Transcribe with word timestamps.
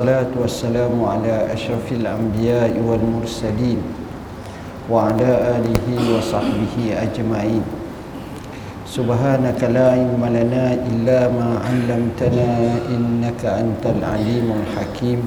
الصلاة 0.00 0.32
والسلام 0.40 1.04
على 1.04 1.52
أشرف 1.52 1.92
الأنبياء 1.92 2.72
والمرسلين 2.88 3.80
وعلى 4.90 5.30
آله 5.60 5.86
وصحبه 6.16 6.74
أجمعين 7.04 7.60
سبحانك 8.88 9.60
لا 9.76 9.92
علم 9.92 10.22
لنا 10.24 10.64
إلا 10.88 11.28
ما 11.28 11.60
علمتنا 11.68 12.48
إنك 12.88 13.44
أنت 13.44 13.84
العليم 13.84 14.48
الحكيم 14.64 15.20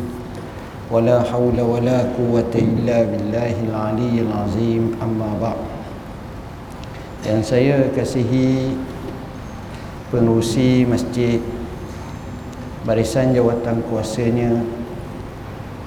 ولا 0.89 1.21
حول 1.21 1.61
ولا 1.61 2.09
قوة 2.17 2.53
إلا 2.57 2.97
بالله 3.13 3.53
العلي 3.69 4.15
العظيم 4.25 4.83
أما 5.05 5.29
بعد 5.37 5.59
yang 7.29 7.45
saya 7.45 7.93
kasihi 7.93 8.73
pengurusi 10.09 10.81
masjid 10.89 11.37
barisan 12.83 13.31
jawatan 13.31 13.79
kuasanya 13.87 14.59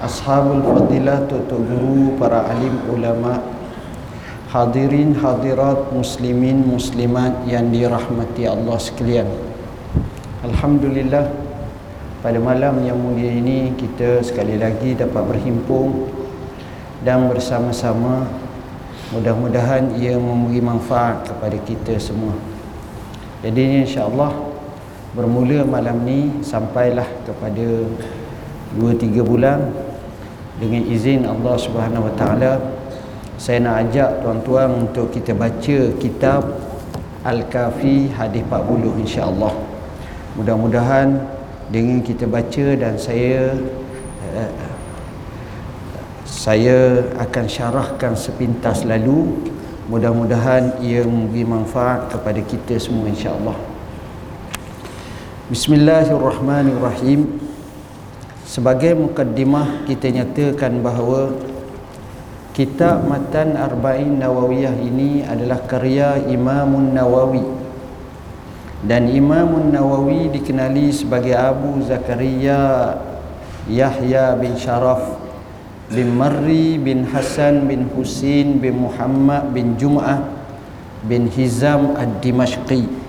ashabul 0.01 0.65
fadilah 0.65 1.29
tutup 1.29 1.61
guru 1.61 2.17
para 2.17 2.49
alim 2.49 2.73
ulama 2.89 3.41
hadirin 4.49 5.13
hadirat 5.13 5.93
muslimin 5.93 6.65
muslimat 6.65 7.45
yang 7.45 7.69
dirahmati 7.69 8.49
Allah 8.49 8.79
sekalian. 8.81 9.29
Alhamdulillah 10.41 11.29
pada 12.25 12.39
malam 12.41 12.81
yang 12.81 12.97
mulia 12.97 13.29
ini 13.29 13.77
kita 13.77 14.25
sekali 14.25 14.57
lagi 14.57 14.97
dapat 14.97 15.21
berhimpun 15.21 16.09
dan 17.05 17.29
bersama-sama 17.29 18.25
mudah-mudahan 19.13 20.01
ia 20.01 20.17
memberi 20.17 20.65
manfaat 20.65 21.29
kepada 21.29 21.61
kita 21.61 22.01
semua. 22.01 22.33
Jadi 23.45 23.85
insya-Allah 23.85 24.46
bermula 25.17 25.65
malam 25.65 26.05
ni 26.05 26.45
sampailah 26.45 27.09
kepada 27.25 27.89
2-3 28.77 29.25
bulan 29.25 29.73
dengan 30.61 30.85
izin 30.85 31.25
Allah 31.25 31.57
Subhanahu 31.57 32.13
Wa 32.13 32.15
Taala 32.21 32.53
saya 33.37 33.61
nak 33.65 33.89
ajak 33.89 34.25
tuan-tuan 34.25 34.89
untuk 34.89 35.13
kita 35.13 35.37
baca 35.37 35.79
kitab 36.01 36.57
Al-Kafi 37.21 38.13
hadis 38.17 38.41
40 38.49 39.03
insya-Allah. 39.05 39.53
Mudah-mudahan 40.41 41.21
dengan 41.69 42.01
kita 42.01 42.25
baca 42.25 42.67
dan 42.77 42.97
saya 42.97 43.57
uh, 44.37 44.53
saya 46.25 47.03
akan 47.21 47.45
syarahkan 47.45 48.13
sepintas 48.17 48.89
lalu 48.89 49.37
mudah-mudahan 49.93 50.81
ia 50.81 51.05
memberi 51.05 51.45
manfaat 51.45 52.09
kepada 52.09 52.41
kita 52.41 52.81
semua 52.81 53.09
insya-Allah. 53.13 53.76
Bismillahirrahmanirrahim. 55.47 57.39
Sebagai 58.43 58.99
mukaddimah 58.99 59.87
kita 59.87 60.11
nyatakan 60.11 60.83
bahawa 60.83 61.39
Kitab 62.51 63.07
Matan 63.07 63.55
Arba'in 63.55 64.19
Nawawiyah 64.19 64.75
ini 64.75 65.23
adalah 65.23 65.63
karya 65.71 66.19
Imamun 66.27 66.91
Nawawi. 66.91 67.47
Dan 68.91 69.07
Imamun 69.07 69.71
Nawawi 69.71 70.35
dikenali 70.35 70.91
sebagai 70.91 71.39
Abu 71.39 71.79
Zakaria 71.87 72.99
Yahya 73.71 74.35
bin 74.43 74.59
Sharaf 74.59 75.15
bin 75.95 76.11
Marri 76.19 76.75
bin 76.75 77.07
Hasan 77.07 77.71
bin 77.71 77.87
Husin 77.95 78.59
bin 78.59 78.83
Muhammad 78.83 79.55
bin 79.55 79.79
Jum'ah 79.79 80.27
bin 81.07 81.31
Hizam 81.31 81.95
Ad-Dimashqi 81.95 83.06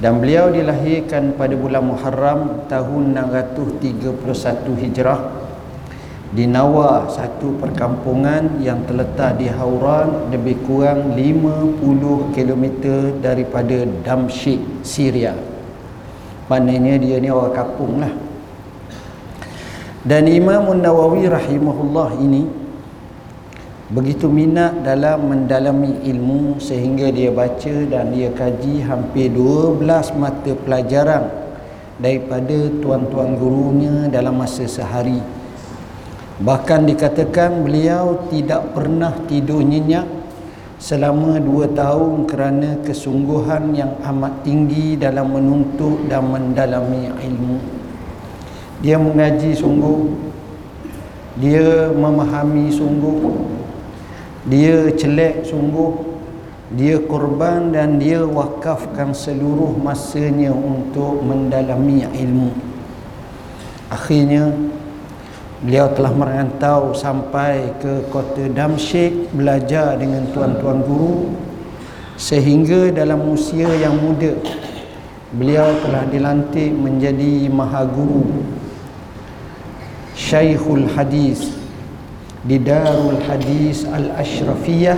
dan 0.00 0.16
beliau 0.16 0.48
dilahirkan 0.48 1.36
pada 1.36 1.52
bulan 1.52 1.84
Muharram 1.84 2.64
tahun 2.72 3.12
631 3.12 4.80
Hijrah. 4.80 5.20
Di 6.30 6.48
Nawa 6.48 7.10
satu 7.10 7.58
perkampungan 7.60 8.62
yang 8.64 8.86
terletak 8.88 9.36
di 9.36 9.50
Hauran 9.50 10.32
lebih 10.32 10.62
kurang 10.64 11.12
50 11.18 12.32
km 12.32 12.64
daripada 13.20 13.84
Damsyik 13.84 14.80
Syria. 14.80 15.36
Maknanya 16.48 16.96
dia 16.96 17.20
ni 17.20 17.28
orang 17.28 17.52
kampung 17.52 18.00
lah. 18.00 18.14
Dan 20.00 20.32
Imam 20.32 20.70
Nawawi 20.80 21.28
rahimahullah 21.28 22.16
ini 22.24 22.59
begitu 23.90 24.30
minat 24.30 24.86
dalam 24.86 25.26
mendalami 25.26 25.98
ilmu 26.06 26.62
sehingga 26.62 27.10
dia 27.10 27.34
baca 27.34 27.74
dan 27.90 28.14
dia 28.14 28.30
kaji 28.30 28.86
hampir 28.86 29.34
12 29.34 29.82
mata 30.14 30.54
pelajaran 30.54 31.26
daripada 31.98 32.70
tuan-tuan 32.78 33.34
gurunya 33.34 34.06
dalam 34.06 34.38
masa 34.38 34.62
sehari. 34.70 35.18
Bahkan 36.38 36.86
dikatakan 36.86 37.66
beliau 37.66 38.30
tidak 38.30 38.78
pernah 38.78 39.12
tidur 39.26 39.60
nyenyak 39.60 40.06
selama 40.78 41.42
2 41.42 41.74
tahun 41.74 42.30
kerana 42.30 42.70
kesungguhan 42.86 43.74
yang 43.74 43.98
amat 44.06 44.46
tinggi 44.46 44.94
dalam 44.96 45.34
menuntut 45.34 46.06
dan 46.06 46.30
mendalami 46.30 47.10
ilmu. 47.10 47.58
Dia 48.86 48.96
mengaji 48.96 49.50
sungguh. 49.52 50.30
Dia 51.36 51.92
memahami 51.92 52.72
sungguh 52.72 53.59
dia 54.48 54.88
celek 54.96 55.44
sungguh. 55.44 56.08
Dia 56.70 57.02
korban 57.02 57.74
dan 57.74 57.98
dia 57.98 58.22
wakafkan 58.22 59.10
seluruh 59.10 59.74
masanya 59.74 60.54
untuk 60.54 61.18
mendalami 61.18 62.06
ilmu. 62.06 62.54
Akhirnya 63.90 64.54
beliau 65.58 65.90
telah 65.90 66.14
merantau 66.14 66.94
sampai 66.94 67.74
ke 67.82 68.06
kota 68.14 68.46
Damsyik 68.46 69.34
belajar 69.34 69.98
dengan 69.98 70.30
tuan-tuan 70.30 70.86
guru. 70.86 71.34
Sehingga 72.14 72.94
dalam 72.94 73.18
usia 73.34 73.66
yang 73.74 73.98
muda 73.98 74.38
beliau 75.34 75.74
telah 75.82 76.06
dilantik 76.06 76.70
menjadi 76.70 77.50
mahaguru. 77.50 78.30
Syekhul 80.14 80.86
Hadis 80.94 81.59
di 82.40 82.56
Darul 82.56 83.20
Hadis 83.28 83.84
Al-Ashrafiyah 83.84 84.96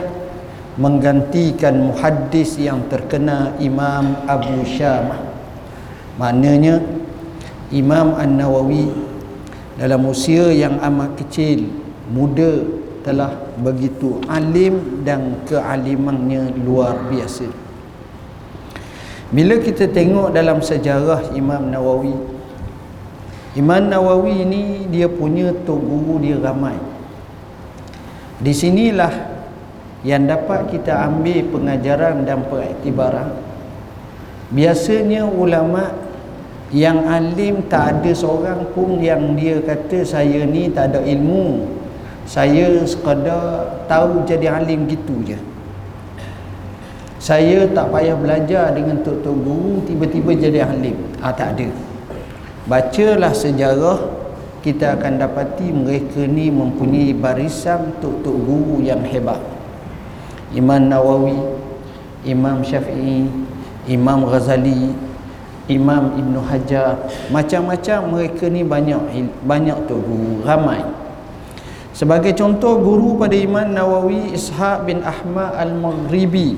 menggantikan 0.79 1.91
muhaddis 1.91 2.57
yang 2.57 2.87
terkena 2.87 3.53
Imam 3.59 4.15
Abu 4.25 4.63
Syamah. 4.65 5.21
Maknanya 6.17 6.81
Imam 7.75 8.15
An-Nawawi 8.15 8.89
dalam 9.77 10.07
usia 10.07 10.53
yang 10.53 10.79
amat 10.81 11.19
kecil 11.19 11.67
muda 12.13 12.63
telah 13.03 13.35
begitu 13.59 14.23
alim 14.31 15.03
dan 15.03 15.43
kealimannya 15.49 16.55
luar 16.63 17.11
biasa. 17.11 17.51
Bila 19.33 19.57
kita 19.59 19.89
tengok 19.89 20.31
dalam 20.37 20.61
sejarah 20.61 21.33
Imam 21.33 21.73
Nawawi 21.73 22.13
Imam 23.57 23.89
Nawawi 23.89 24.45
ini 24.45 24.63
dia 24.93 25.09
punya 25.09 25.57
tok 25.65 25.81
guru 25.81 26.21
dia 26.21 26.37
ramai 26.37 26.92
di 28.43 28.51
sinilah 28.51 29.15
yang 30.03 30.27
dapat 30.27 30.67
kita 30.75 31.07
ambil 31.07 31.47
pengajaran 31.55 32.27
dan 32.27 32.43
periktibaran. 32.51 33.31
Biasanya 34.51 35.25
ulama 35.31 35.95
yang 36.75 37.07
alim 37.07 37.63
tak 37.71 38.03
ada 38.03 38.11
seorang 38.11 38.67
pun 38.75 38.99
yang 38.99 39.39
dia 39.39 39.63
kata 39.63 40.03
saya 40.03 40.43
ni 40.43 40.69
tak 40.75 40.93
ada 40.93 41.01
ilmu. 41.07 41.71
Saya 42.27 42.83
sekadar 42.83 43.87
tahu 43.87 44.27
jadi 44.27 44.59
alim 44.59 44.91
gitu 44.91 45.23
je. 45.23 45.39
Saya 47.23 47.71
tak 47.71 47.95
payah 47.95 48.19
belajar 48.19 48.75
dengan 48.75 48.99
tok-tok 49.07 49.37
guru 49.47 49.87
tiba-tiba 49.87 50.35
jadi 50.35 50.67
alim. 50.67 50.99
Ah 51.23 51.31
tak 51.31 51.55
ada. 51.55 51.71
Bacalah 52.67 53.31
sejarah 53.31 54.12
kita 54.63 54.95
akan 54.95 55.19
dapati 55.19 55.75
mereka 55.75 56.23
ni 56.23 56.49
mempunyai 56.49 57.11
barisan 57.11 57.99
tok-tok 57.99 58.37
guru 58.47 58.79
yang 58.79 59.03
hebat. 59.03 59.43
Imam 60.55 60.87
Nawawi 60.87 61.35
Imam 62.23 62.63
Syafi'i 62.63 63.27
Imam 63.91 64.23
Ghazali 64.23 64.95
Imam 65.67 66.15
Ibn 66.15 66.35
Hajar 66.47 67.11
macam-macam 67.35 67.99
mereka 68.15 68.47
ni 68.47 68.63
banyak 68.63 69.03
banyak 69.43 69.79
tok 69.91 69.99
guru 69.99 70.47
ramai. 70.47 70.83
Sebagai 71.93 72.33
contoh 72.39 72.81
guru 72.81 73.21
pada 73.21 73.37
Imam 73.37 73.69
Nawawi 73.69 74.33
Ishaq 74.33 74.89
bin 74.89 75.05
Ahmad 75.05 75.59
Al-Maghribi 75.61 76.57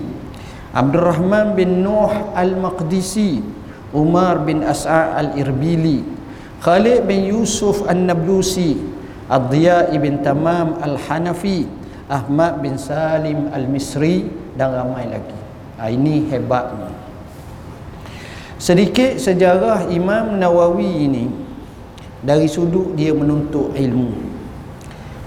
Abdul 0.70 1.04
Rahman 1.06 1.58
bin 1.58 1.82
Nuh 1.82 2.34
Al-Maqdisi 2.36 3.42
Umar 3.94 4.42
bin 4.46 4.62
As'a 4.62 5.18
Al-Irbili 5.18 6.02
Khalid 6.64 7.04
bin 7.04 7.28
Yusuf 7.28 7.84
An-Nablusi 7.84 8.80
Ad-Diya 9.28 9.92
ibn 9.92 10.24
Tamam 10.24 10.80
Al-Hanafi 10.80 11.68
Ahmad 12.08 12.64
bin 12.64 12.80
Salim 12.80 13.52
Al-Misri 13.52 14.32
dan 14.56 14.72
ramai 14.72 15.12
lagi. 15.12 15.36
Ha, 15.76 15.92
ini 15.92 16.24
hebatnya. 16.32 16.88
Sedikit 18.56 19.20
sejarah 19.20 19.92
Imam 19.92 20.40
Nawawi 20.40 21.04
ini 21.04 21.28
dari 22.24 22.48
sudut 22.48 22.96
dia 22.96 23.12
menuntut 23.12 23.76
ilmu. 23.76 24.16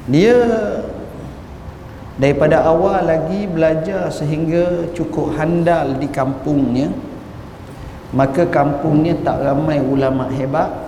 Dia 0.10 0.42
daripada 2.18 2.66
awal 2.66 3.06
lagi 3.06 3.46
belajar 3.46 4.10
sehingga 4.10 4.90
cukup 4.98 5.38
handal 5.38 6.02
di 6.02 6.10
kampungnya. 6.10 6.90
Maka 8.10 8.50
kampungnya 8.50 9.20
tak 9.22 9.46
ramai 9.46 9.78
ulama 9.84 10.32
hebat 10.34 10.87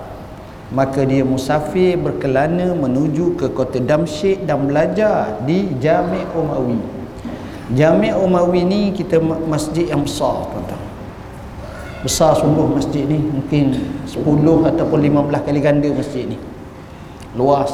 maka 0.70 1.02
dia 1.02 1.26
musafir 1.26 1.98
berkelana 1.98 2.78
menuju 2.78 3.34
ke 3.34 3.50
kota 3.50 3.82
Damsyik 3.82 4.46
dan 4.46 4.70
belajar 4.70 5.42
di 5.42 5.66
Jami' 5.82 6.30
Umawi. 6.38 6.78
Jami' 7.74 8.14
Umawi 8.14 8.62
ni 8.66 8.82
kita 8.94 9.18
masjid 9.22 9.90
yang 9.90 10.06
besar 10.06 10.46
tuan-tuan. 10.54 10.82
Besar 12.06 12.38
sungguh 12.38 12.70
masjid 12.70 13.06
ni. 13.06 13.18
Mungkin 13.18 13.78
10 14.06 14.70
ataupun 14.74 15.00
15 15.02 15.46
kali 15.46 15.60
ganda 15.62 15.90
masjid 15.90 16.30
ni. 16.30 16.38
Luas 17.34 17.74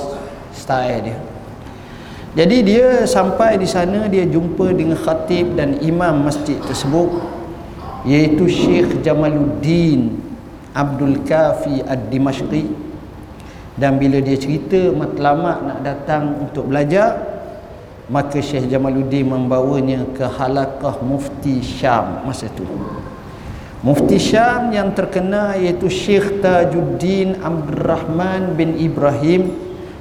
style 0.55 1.11
dia. 1.11 1.17
Jadi 2.35 2.57
dia 2.67 2.87
sampai 3.07 3.55
di 3.55 3.67
sana 3.67 4.11
dia 4.11 4.27
jumpa 4.27 4.75
dengan 4.75 4.99
khatib 4.99 5.55
dan 5.55 5.79
imam 5.79 6.27
masjid 6.27 6.59
tersebut 6.63 7.23
iaitu 8.03 8.43
Syekh 8.51 8.99
Jamaluddin 8.99 10.19
Abdul 10.75 11.23
Kafi 11.23 11.79
Ad-Dimashqi 11.87 12.84
dan 13.75 13.99
bila 13.99 14.23
dia 14.23 14.39
cerita 14.39 14.91
matlamat 14.95 15.57
nak 15.63 15.79
datang 15.83 16.39
untuk 16.39 16.71
belajar 16.71 17.19
maka 18.05 18.37
Syekh 18.37 18.69
Jamaluddin 18.69 19.27
membawanya 19.27 20.05
ke 20.13 20.23
halakah 20.23 21.01
mufti 21.01 21.59
Syam 21.59 22.23
masa 22.23 22.47
itu 22.47 22.63
Mufti 23.85 24.17
Syam 24.17 24.73
yang 24.73 24.97
terkenal 24.97 25.61
iaitu 25.61 25.85
Syekh 25.93 26.41
Tajuddin 26.41 27.37
Abdul 27.37 27.85
Rahman 27.85 28.57
bin 28.57 28.81
Ibrahim 28.81 29.53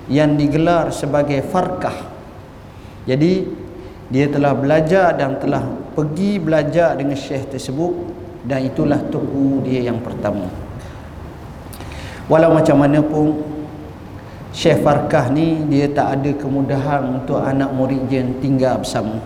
yang 0.09 0.41
digelar 0.41 0.89
sebagai 0.89 1.45
Farkah. 1.45 1.93
Jadi 3.05 3.45
dia 4.09 4.33
telah 4.33 4.57
belajar 4.57 5.13
dan 5.21 5.37
telah 5.37 5.69
pergi 5.93 6.41
belajar 6.41 6.97
dengan 6.97 7.13
Syekh 7.13 7.53
tersebut 7.53 7.93
dan 8.49 8.65
itulah 8.65 9.05
tuku 9.13 9.61
dia 9.69 9.85
yang 9.93 10.01
pertama. 10.01 10.49
Walau 12.25 12.57
macam 12.57 12.81
mana 12.81 13.05
pun 13.05 13.37
Syekh 14.55 14.87
Farkah 14.87 15.35
ni 15.35 15.67
dia 15.67 15.91
tak 15.91 16.23
ada 16.23 16.31
kemudahan 16.31 17.03
untuk 17.11 17.43
anak 17.43 17.75
murid 17.75 18.07
dia 18.07 18.23
tinggal 18.39 18.79
bersama. 18.79 19.19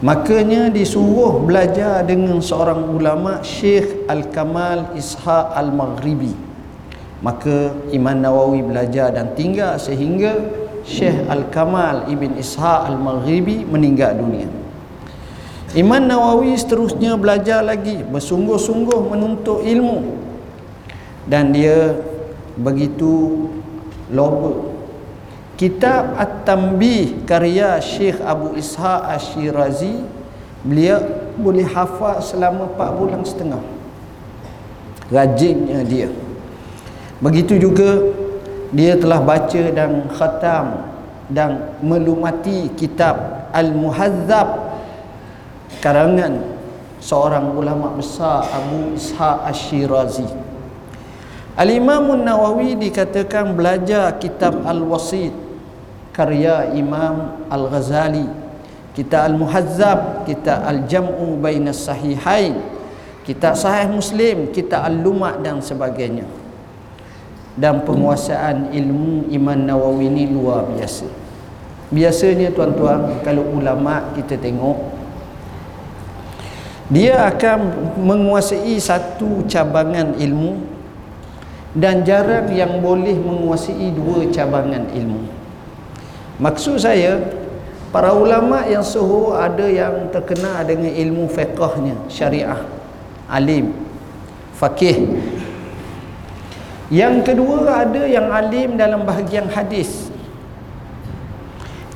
Makanya 0.00 0.72
disuruh 0.72 1.44
belajar 1.44 2.00
dengan 2.08 2.40
seorang 2.40 2.88
ulama 2.88 3.44
Syekh 3.44 4.08
Al-Kamal 4.08 4.96
Ishaq 4.96 5.52
Al-Maghribi. 5.52 6.32
Maka 7.20 7.74
Imam 7.92 8.16
Nawawi 8.16 8.64
belajar 8.64 9.12
dan 9.12 9.36
tinggal 9.36 9.76
sehingga 9.76 10.40
Syekh 10.88 11.28
Al-Kamal 11.28 12.08
Ibn 12.08 12.40
Ishaq 12.40 12.88
Al-Maghribi 12.88 13.68
meninggal 13.68 14.16
dunia. 14.16 14.48
Imam 15.76 16.00
Nawawi 16.00 16.56
seterusnya 16.56 17.12
belajar 17.20 17.60
lagi 17.60 18.00
bersungguh-sungguh 18.08 19.12
menuntut 19.12 19.60
ilmu. 19.68 20.16
Dan 21.28 21.52
dia 21.52 21.92
begitu 22.56 23.44
loba 24.12 24.78
Kitab 25.58 26.14
At-Tambih 26.14 27.26
karya 27.26 27.82
Syekh 27.82 28.22
Abu 28.22 28.54
Ishaq 28.54 29.10
Ash-Shirazi 29.10 30.06
beliau 30.62 31.02
boleh 31.34 31.66
hafal 31.66 32.22
selama 32.22 32.70
4 32.78 32.94
bulan 32.94 33.22
setengah. 33.26 33.58
Rajinnya 35.10 35.82
dia. 35.82 36.14
Begitu 37.18 37.58
juga 37.58 38.06
dia 38.70 38.94
telah 38.94 39.18
baca 39.18 39.62
dan 39.74 40.06
khatam 40.14 40.86
dan 41.26 41.74
melumati 41.82 42.70
kitab 42.78 43.50
Al-Muhazzab 43.50 44.78
karangan 45.82 46.38
seorang 47.02 47.50
ulama 47.58 47.98
besar 47.98 48.46
Abu 48.46 48.94
Ishaq 48.94 49.42
Ash-Shirazi. 49.42 50.47
Al-Imam 51.58 52.14
Nawawi 52.22 52.78
dikatakan 52.78 53.58
belajar 53.58 54.14
kitab 54.22 54.62
Al-Wasit 54.62 55.34
karya 56.14 56.70
Imam 56.78 57.42
Al-Ghazali 57.50 58.30
kita 58.94 59.26
Al-Muhazzab 59.26 60.22
kita 60.22 60.62
Al-Jam'u 60.62 61.34
Baina 61.42 61.74
Sahihain 61.74 62.62
kita 63.26 63.58
Sahih 63.58 63.90
Muslim 63.90 64.54
kita 64.54 64.86
Al-Lumat 64.86 65.42
dan 65.42 65.58
sebagainya. 65.58 66.24
Dan 67.58 67.82
penguasaan 67.82 68.70
ilmu 68.70 69.26
Imam 69.34 69.58
Nawawi 69.58 70.06
ini 70.06 70.30
luar 70.30 70.62
biasa. 70.70 71.10
Biasanya 71.90 72.54
tuan-tuan 72.54 73.18
kalau 73.26 73.42
ulama 73.50 74.14
kita 74.14 74.38
tengok 74.38 74.78
dia 76.86 77.26
akan 77.26 77.58
menguasai 77.98 78.78
satu 78.78 79.42
cabangan 79.50 80.14
ilmu 80.22 80.77
dan 81.78 82.02
jarang 82.02 82.50
yang 82.50 82.82
boleh 82.82 83.14
menguasai 83.14 83.94
dua 83.94 84.26
cabangan 84.34 84.90
ilmu 84.90 85.38
Maksud 86.38 86.78
saya 86.78 87.18
para 87.90 88.14
ulama 88.14 88.62
yang 88.70 88.86
suhu 88.86 89.34
ada 89.34 89.66
yang 89.66 90.06
terkenal 90.14 90.62
dengan 90.62 90.94
ilmu 90.94 91.26
fiqahnya, 91.26 91.98
syariah, 92.06 92.62
alim, 93.26 93.74
fakih. 94.54 95.18
Yang 96.94 97.34
kedua 97.34 97.84
ada 97.84 98.06
yang 98.06 98.30
alim 98.30 98.78
dalam 98.78 99.02
bahagian 99.02 99.50
hadis. 99.50 100.14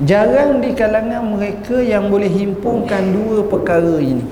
Jarang 0.02 0.58
di 0.58 0.74
kalangan 0.74 1.22
mereka 1.38 1.78
yang 1.78 2.10
boleh 2.10 2.26
himpunkan 2.26 3.14
dua 3.14 3.46
perkara 3.46 4.02
ini. 4.02 4.26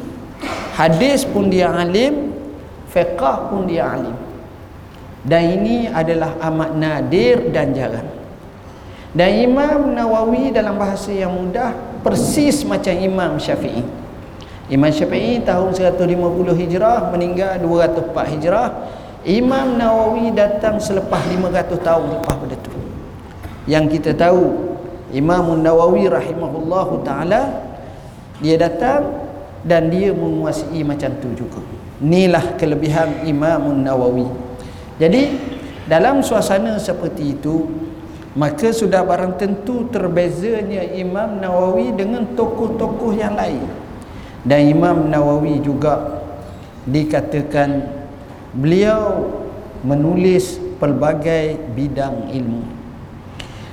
Hadis 0.75 1.23
pun 1.23 1.47
dia 1.47 1.70
alim, 1.70 2.35
fiqah 2.91 3.47
pun 3.47 3.70
dia 3.70 3.94
alim. 3.94 4.19
Dan 5.21 5.61
ini 5.61 5.85
adalah 5.85 6.41
amat 6.49 6.71
nadir 6.77 7.53
dan 7.53 7.77
jarang. 7.77 8.09
Dan 9.11 9.31
Imam 9.43 9.91
Nawawi 9.91 10.55
dalam 10.55 10.79
bahasa 10.79 11.11
yang 11.11 11.35
mudah 11.35 11.75
persis 12.01 12.63
macam 12.63 12.95
Imam 12.95 13.37
Syafi'i. 13.37 13.83
Imam 14.71 14.89
Syafi'i 14.89 15.43
tahun 15.43 15.75
150 15.75 16.15
Hijrah 16.55 17.11
meninggal 17.11 17.59
204 17.59 18.33
Hijrah. 18.39 18.69
Imam 19.27 19.77
Nawawi 19.77 20.33
datang 20.33 20.81
selepas 20.81 21.21
500 21.27 21.75
tahun 21.83 22.05
lepas 22.17 22.35
pada 22.39 22.55
itu. 22.57 22.73
Yang 23.69 23.85
kita 23.99 24.17
tahu 24.17 24.73
Imam 25.11 25.59
Nawawi 25.59 26.07
rahimahullahu 26.07 27.03
taala 27.03 27.67
dia 28.39 28.57
datang 28.57 29.11
dan 29.67 29.93
dia 29.93 30.15
menguasai 30.15 30.81
macam 30.87 31.12
tu 31.21 31.29
juga. 31.37 31.61
Inilah 32.00 32.57
kelebihan 32.57 33.29
Imam 33.29 33.85
Nawawi. 33.85 34.50
Jadi 35.00 35.33
dalam 35.88 36.21
suasana 36.21 36.76
seperti 36.76 37.40
itu 37.40 37.64
maka 38.37 38.71
sudah 38.71 39.02
barang 39.02 39.42
tentu 39.42 39.90
terbezanya 39.90 40.87
Imam 40.95 41.42
Nawawi 41.42 41.90
dengan 41.97 42.23
tokoh-tokoh 42.38 43.16
yang 43.16 43.35
lain. 43.35 43.64
Dan 44.47 44.71
Imam 44.71 45.11
Nawawi 45.11 45.59
juga 45.59 46.23
dikatakan 46.87 47.90
beliau 48.54 49.28
menulis 49.83 50.61
pelbagai 50.78 51.59
bidang 51.75 52.30
ilmu. 52.30 52.62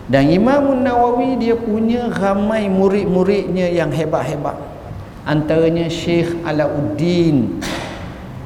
Dan 0.07 0.31
Imam 0.31 0.79
Nawawi 0.79 1.35
dia 1.35 1.55
punya 1.59 2.07
ramai 2.07 2.71
murid-muridnya 2.71 3.67
yang 3.67 3.91
hebat-hebat. 3.91 4.55
Antaranya 5.27 5.91
Syekh 5.91 6.31
Alauddin 6.47 7.59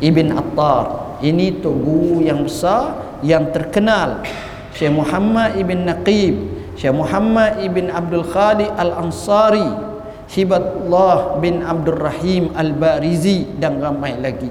Ibn 0.02 0.28
Attar 0.34 1.11
ini 1.22 1.62
tu 1.62 1.74
guru 1.74 2.22
yang 2.26 2.46
besar 2.46 3.18
yang 3.22 3.50
terkenal. 3.54 4.26
Syekh 4.74 4.92
Muhammad 4.92 5.60
ibn 5.60 5.84
Naqib 5.86 6.36
Syekh 6.80 6.96
Muhammad 6.96 7.62
ibn 7.62 7.92
Abdul 7.92 8.26
Khaliq 8.26 8.72
Al-Ansari 8.74 9.68
Hibatullah 10.32 11.38
bin 11.44 11.60
Abdul 11.60 12.00
Rahim 12.00 12.56
Al-Barizi 12.56 13.52
dan 13.60 13.84
ramai 13.84 14.16
lagi. 14.16 14.48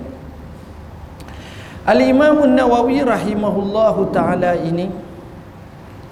Al-Imam 1.88 2.44
Nawawi 2.44 3.00
rahimahullahu 3.00 4.12
ta'ala 4.12 4.60
ini 4.60 4.92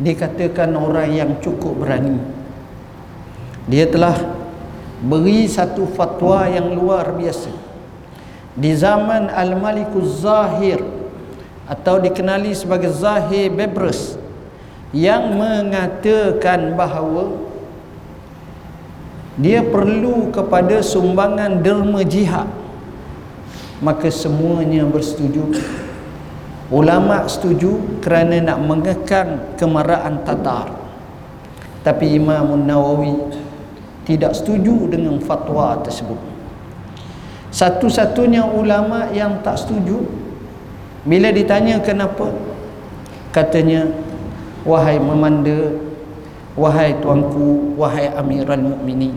dikatakan 0.01 0.73
orang 0.73 1.13
yang 1.13 1.31
cukup 1.45 1.85
berani. 1.85 2.17
Dia 3.69 3.85
telah 3.85 4.17
beri 5.05 5.45
satu 5.45 5.85
fatwa 5.93 6.49
yang 6.49 6.73
luar 6.73 7.13
biasa 7.13 7.68
di 8.59 8.75
zaman 8.75 9.31
Al-Malikuz 9.31 10.27
Zahir 10.27 10.83
atau 11.71 12.03
dikenali 12.03 12.51
sebagai 12.51 12.91
Zahir 12.91 13.55
Bebrus 13.55 14.19
yang 14.91 15.39
mengatakan 15.39 16.75
bahawa 16.75 17.39
dia 19.39 19.63
perlu 19.63 20.35
kepada 20.35 20.83
sumbangan 20.83 21.63
derma 21.63 22.03
jihad. 22.03 22.51
Maka 23.79 24.11
semuanya 24.11 24.83
bersetuju. 24.83 25.55
Ulama 26.67 27.23
setuju 27.31 28.03
kerana 28.03 28.43
nak 28.43 28.59
mengekang 28.59 29.55
kemarahan 29.55 30.19
Tatar. 30.27 30.75
Tapi 31.87 32.19
Imam 32.19 32.59
Nawawi 32.59 33.15
tidak 34.03 34.35
setuju 34.35 34.91
dengan 34.91 35.23
fatwa 35.23 35.79
tersebut 35.87 36.38
satu-satunya 37.55 38.45
ulama 38.45 39.09
yang 39.13 39.41
tak 39.41 39.61
setuju 39.61 40.05
bila 41.09 41.33
ditanya 41.33 41.81
kenapa 41.81 42.29
katanya 43.33 43.89
wahai 44.67 45.01
memanda 45.01 45.73
wahai 46.59 46.93
tuanku 47.01 47.79
wahai 47.79 48.13
amiral 48.13 48.61
mukminin 48.61 49.17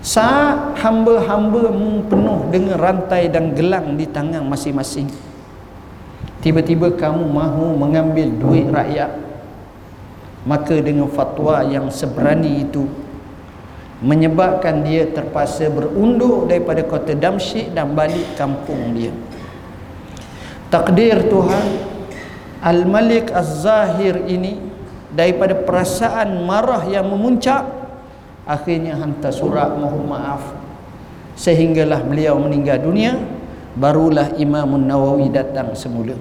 saat 0.00 0.80
hamba-hamba 0.80 1.68
penuh 2.08 2.40
dengan 2.48 2.80
rantai 2.80 3.28
dan 3.28 3.52
gelang 3.52 4.00
di 4.00 4.08
tangan 4.08 4.40
masing-masing 4.48 5.12
tiba-tiba 6.40 6.96
kamu 6.96 7.24
mahu 7.28 7.76
mengambil 7.76 8.28
duit 8.40 8.66
rakyat. 8.68 9.12
Maka 10.40 10.80
dengan 10.80 11.04
fatwa 11.12 11.60
yang 11.68 11.92
seberani 11.92 12.64
itu 12.64 12.88
menyebabkan 14.00 14.80
dia 14.84 15.04
terpaksa 15.08 15.68
berundur 15.68 16.48
daripada 16.48 16.80
kota 16.84 17.12
Damsyik 17.12 17.76
dan 17.76 17.92
balik 17.92 18.36
kampung 18.36 18.96
dia 18.96 19.12
takdir 20.72 21.28
Tuhan 21.28 21.66
Al-Malik 22.60 23.32
Az-Zahir 23.32 24.24
ini 24.24 24.56
daripada 25.12 25.52
perasaan 25.52 26.44
marah 26.44 26.84
yang 26.88 27.08
memuncak 27.08 27.64
akhirnya 28.48 28.96
hantar 28.96 29.32
surat 29.32 29.76
mohon 29.76 30.08
maaf 30.08 30.42
sehinggalah 31.36 32.00
beliau 32.00 32.40
meninggal 32.40 32.80
dunia 32.80 33.20
barulah 33.76 34.32
Imam 34.40 34.80
Nawawi 34.80 35.28
datang 35.28 35.76
semula 35.76 36.16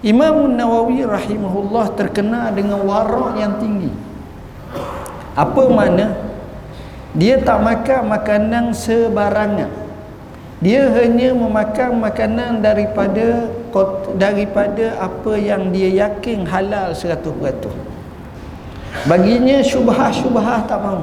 Imam 0.00 0.56
Nawawi 0.56 1.04
rahimahullah 1.04 1.92
terkenal 1.92 2.56
dengan 2.56 2.80
warak 2.88 3.36
yang 3.36 3.60
tinggi. 3.60 3.92
Apa 5.36 5.68
makna? 5.68 6.29
Dia 7.14 7.42
tak 7.42 7.58
makan 7.62 8.00
makanan 8.06 8.64
sebarangan. 8.70 9.70
Dia 10.60 10.92
hanya 10.92 11.32
memakan 11.32 12.04
makanan 12.04 12.60
daripada 12.60 13.48
daripada 14.14 14.98
apa 15.00 15.32
yang 15.40 15.72
dia 15.72 16.06
yakin 16.06 16.44
halal 16.44 16.92
100%. 16.92 17.16
Baginya 19.08 19.64
syubhah-syubhah 19.64 20.68
tak 20.68 20.78
mau. 20.84 21.02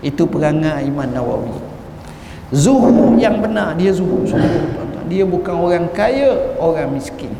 Itu 0.00 0.24
perangai 0.28 0.86
Imam 0.86 1.10
Nawawi. 1.10 1.58
Zuhud 2.52 3.16
yang 3.18 3.42
benar 3.42 3.74
dia 3.74 3.90
sungguh. 3.90 4.28
Dia 5.10 5.24
bukan 5.28 5.56
orang 5.56 5.86
kaya, 5.92 6.56
orang 6.56 6.94
miskin 6.96 7.34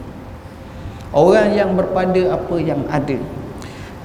orang 1.13 1.53
yang 1.53 1.71
berpada 1.77 2.35
apa 2.35 2.57
yang 2.59 2.83
ada 2.89 3.21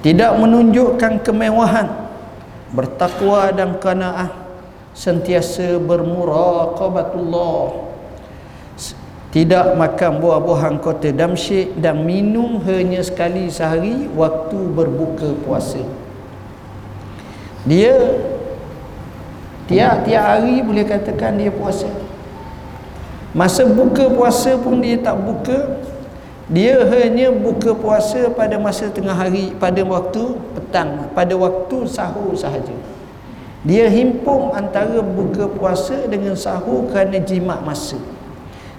tidak 0.04 0.30
menunjukkan 0.38 1.24
kemewahan 1.24 1.88
bertakwa 2.72 3.52
dan 3.52 3.76
qanaah 3.80 4.30
sentiasa 4.92 5.78
bermuraqabatullah. 5.78 7.88
Tidak 9.28 9.76
makan 9.76 10.24
buah-buahan 10.24 10.80
kota 10.80 11.12
Damsyik 11.12 11.76
dan 11.76 12.00
minum 12.00 12.64
hanya 12.64 13.04
sekali 13.04 13.52
sehari 13.52 14.08
waktu 14.16 14.56
berbuka 14.72 15.36
puasa. 15.44 15.84
Dia 17.68 17.92
tiap-tiap 19.68 20.24
hari 20.24 20.64
boleh 20.64 20.88
katakan 20.88 21.36
dia 21.36 21.52
puasa. 21.52 21.92
Masa 23.36 23.68
buka 23.68 24.08
puasa 24.08 24.56
pun 24.56 24.80
dia 24.80 24.96
tak 24.96 25.20
buka 25.20 25.76
dia 26.48 26.80
hanya 26.80 27.28
buka 27.28 27.76
puasa 27.76 28.32
pada 28.32 28.56
masa 28.56 28.88
tengah 28.88 29.12
hari 29.12 29.52
pada 29.60 29.84
waktu 29.84 30.32
petang 30.56 31.12
pada 31.12 31.36
waktu 31.36 31.84
sahur 31.84 32.32
sahaja 32.32 32.72
dia 33.68 33.84
himpun 33.92 34.56
antara 34.56 35.04
buka 35.04 35.44
puasa 35.44 36.08
dengan 36.08 36.32
sahur 36.32 36.88
kerana 36.88 37.20
jimat 37.20 37.60
masa 37.60 38.00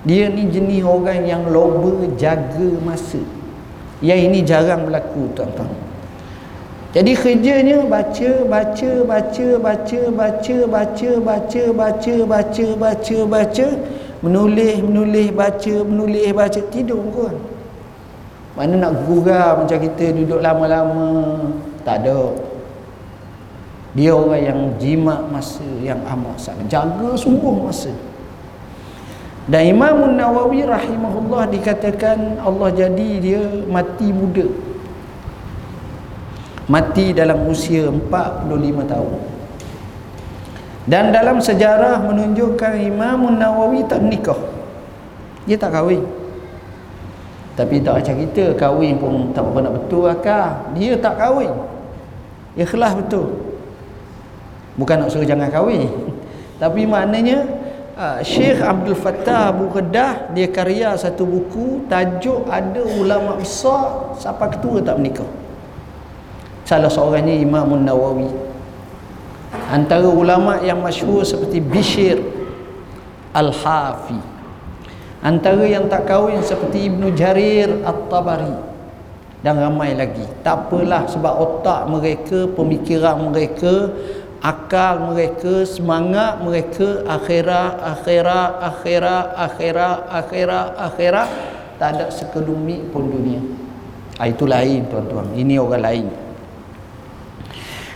dia 0.01 0.33
ni 0.33 0.49
jenis 0.49 0.81
orang 0.81 1.29
yang 1.29 1.45
loba 1.45 2.09
jaga 2.17 2.73
masa 2.81 3.21
yang 4.01 4.17
ini 4.17 4.41
jarang 4.41 4.89
berlaku 4.89 5.29
tuan-tuan 5.37 5.69
jadi 6.89 7.13
kerjanya 7.13 7.85
baca 7.85 8.31
baca 8.49 8.91
baca 9.05 9.45
baca 9.61 9.99
baca 10.09 10.57
baca 10.65 11.11
baca 11.21 11.63
baca 11.69 12.13
baca 12.25 12.65
baca 12.73 13.17
baca 13.29 13.67
menulis 14.25 14.75
menulis 14.81 15.29
baca 15.37 15.75
menulis 15.85 16.33
baca 16.33 16.61
tidur 16.73 17.05
kan 17.13 17.37
mana 18.59 18.75
nak 18.75 19.07
gurau 19.07 19.63
macam 19.63 19.79
kita 19.79 20.11
duduk 20.11 20.43
lama-lama. 20.43 21.39
Tak 21.87 22.03
ada. 22.03 22.35
Dia 23.95 24.11
orang 24.11 24.43
yang 24.43 24.59
jimat 24.75 25.31
masa 25.31 25.63
yang 25.79 26.03
amat 26.03 26.35
sangat. 26.35 26.67
Jaga 26.67 27.15
sungguh 27.15 27.55
masa. 27.55 27.95
Dan 29.47 29.79
Imam 29.79 30.11
Nawawi 30.11 30.67
rahimahullah 30.67 31.47
dikatakan 31.55 32.43
Allah 32.43 32.69
jadi 32.75 33.09
dia 33.23 33.41
mati 33.71 34.11
muda. 34.11 34.45
Mati 36.67 37.15
dalam 37.15 37.47
usia 37.47 37.87
45 37.87 38.91
tahun. 38.91 39.15
Dan 40.83 41.15
dalam 41.15 41.39
sejarah 41.39 42.03
menunjukkan 42.03 42.75
Imam 42.75 43.39
Nawawi 43.39 43.87
tak 43.87 44.03
nikah 44.03 44.59
dia 45.49 45.57
tak 45.57 45.73
kahwin 45.73 46.05
tapi 47.59 47.83
tak 47.83 47.99
macam 47.99 48.15
kita 48.23 48.55
kahwin 48.55 48.95
pun 48.95 49.35
tak 49.35 49.43
apa 49.43 49.59
nak 49.59 49.73
betul 49.75 50.07
akak 50.07 50.71
dia 50.79 50.95
tak 50.95 51.19
kahwin. 51.19 51.51
Ikhlas 52.55 52.95
betul. 52.95 53.35
Bukan 54.79 54.95
nak 55.03 55.11
suruh 55.11 55.27
jangan 55.27 55.51
kahwin. 55.51 55.91
Tapi 56.63 56.87
maknanya 56.87 57.43
uh, 57.99 58.23
Syekh 58.23 58.63
Abdul 58.63 58.95
Fattah 58.95 59.51
Abu 59.51 59.67
Kedah 59.75 60.31
dia 60.31 60.47
karya 60.47 60.95
satu 60.95 61.27
buku 61.27 61.83
tajuk 61.91 62.47
ada 62.47 62.79
ulama 62.79 63.35
besar 63.35 64.15
siapa 64.15 64.55
ketua 64.55 64.79
tak 64.79 64.95
menikah. 64.95 65.27
Salah 66.63 66.87
seorangnya 66.87 67.35
Imam 67.35 67.75
Nawawi 67.75 68.31
antara 69.67 70.07
ulama 70.07 70.63
yang 70.63 70.79
masyhur 70.79 71.27
seperti 71.27 71.59
Bishir 71.59 72.23
Al-Hafi 73.35 74.38
antara 75.19 75.63
yang 75.67 75.91
tak 75.91 76.07
kahwin 76.07 76.39
seperti 76.43 76.87
Ibnu 76.91 77.15
Jarir 77.15 77.83
At-Tabari. 77.83 78.71
Dan 79.39 79.55
ramai 79.55 79.95
lagi. 79.95 80.27
Tak 80.43 80.67
apalah 80.67 81.07
sebab 81.07 81.31
otak 81.31 81.87
mereka 81.87 82.43
pemikiran 82.51 83.31
mereka 83.31 83.87
akal 84.43 85.15
mereka 85.15 85.63
semangat 85.63 86.43
mereka 86.43 87.07
akhirat 87.07 87.79
akhirat 87.79 88.51
akhirat 88.59 89.25
akhirat 89.39 89.97
akhirat 90.11 90.67
akhirat 90.75 91.27
tak 91.79 91.89
ada 91.95 92.05
sekelumit 92.11 92.91
pun 92.91 93.07
dunia. 93.07 93.39
Ha, 94.19 94.27
itu 94.27 94.43
lain 94.43 94.83
tuan-tuan. 94.91 95.31
Ini 95.31 95.55
orang 95.55 95.83
lain. 95.87 96.07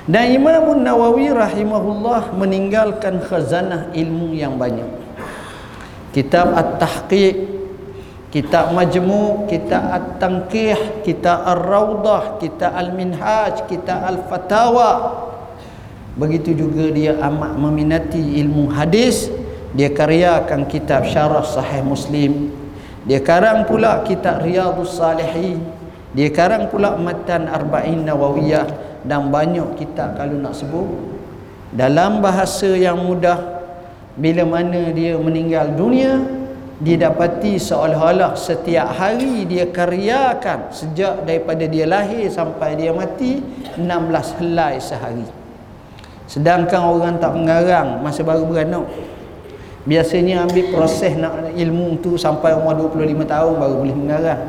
Dan 0.07 0.31
Imam 0.31 0.79
Nawawi 0.79 1.27
rahimahullah 1.27 2.31
meninggalkan 2.39 3.19
khazanah 3.19 3.91
ilmu 3.91 4.31
yang 4.31 4.55
banyak 4.55 5.02
kitab 6.13 6.53
at-tahqiq 6.53 7.53
kitab 8.33 8.73
majmu 8.73 9.45
kitab 9.45 9.93
at-tanqih 9.93 11.05
kitab 11.05 11.45
ar-raudah 11.45 12.41
kitab 12.41 12.73
al-minhaj 12.73 13.69
kitab 13.69 14.09
al-fatawa. 14.09 15.21
Begitu 16.17 16.57
juga 16.65 16.89
dia 16.89 17.13
amat 17.21 17.57
meminati 17.61 18.41
ilmu 18.41 18.73
hadis. 18.73 19.29
Dia 19.77 19.89
karyakan 19.93 20.65
kitab 20.65 21.05
syarah 21.09 21.45
sahih 21.45 21.85
muslim. 21.85 22.53
Dia 23.05 23.21
karang 23.21 23.69
pula 23.69 24.01
kitab 24.05 24.41
riyadus 24.41 24.97
salihin. 24.97 25.61
Dia 26.13 26.29
karang 26.29 26.69
pula 26.73 26.97
matan 26.97 27.49
arba'in 27.49 28.01
nawawiyah. 28.05 28.69
Dan 29.05 29.29
banyak 29.29 29.77
kitab 29.77 30.17
kalau 30.17 30.37
nak 30.37 30.57
sebut. 30.57 30.89
Dalam 31.73 32.21
bahasa 32.21 32.69
yang 32.77 33.01
mudah 33.01 33.52
bila 34.13 34.45
mana 34.45 34.93
dia 34.93 35.17
meninggal 35.17 35.73
dunia 35.73 36.21
didapati 36.83 37.57
seolah-olah 37.57 38.37
setiap 38.37 38.93
hari 38.93 39.47
dia 39.47 39.69
karyakan 39.69 40.69
sejak 40.69 41.23
daripada 41.25 41.65
dia 41.65 41.87
lahir 41.87 42.27
sampai 42.29 42.75
dia 42.77 42.91
mati 42.93 43.41
16 43.79 44.39
helai 44.41 44.77
sehari. 44.77 45.25
Sedangkan 46.27 46.81
orang 46.93 47.15
tak 47.21 47.33
mengarang 47.33 48.01
masa 48.01 48.21
baru 48.25 48.45
beranak. 48.45 48.85
Biasanya 49.83 50.47
ambil 50.47 50.71
proses 50.71 51.11
nak 51.19 51.51
ilmu 51.51 51.99
tu 51.99 52.15
sampai 52.15 52.55
umur 52.55 52.87
25 52.95 53.27
tahun 53.27 53.53
baru 53.59 53.75
boleh 53.83 53.97
mengarang. 53.97 54.41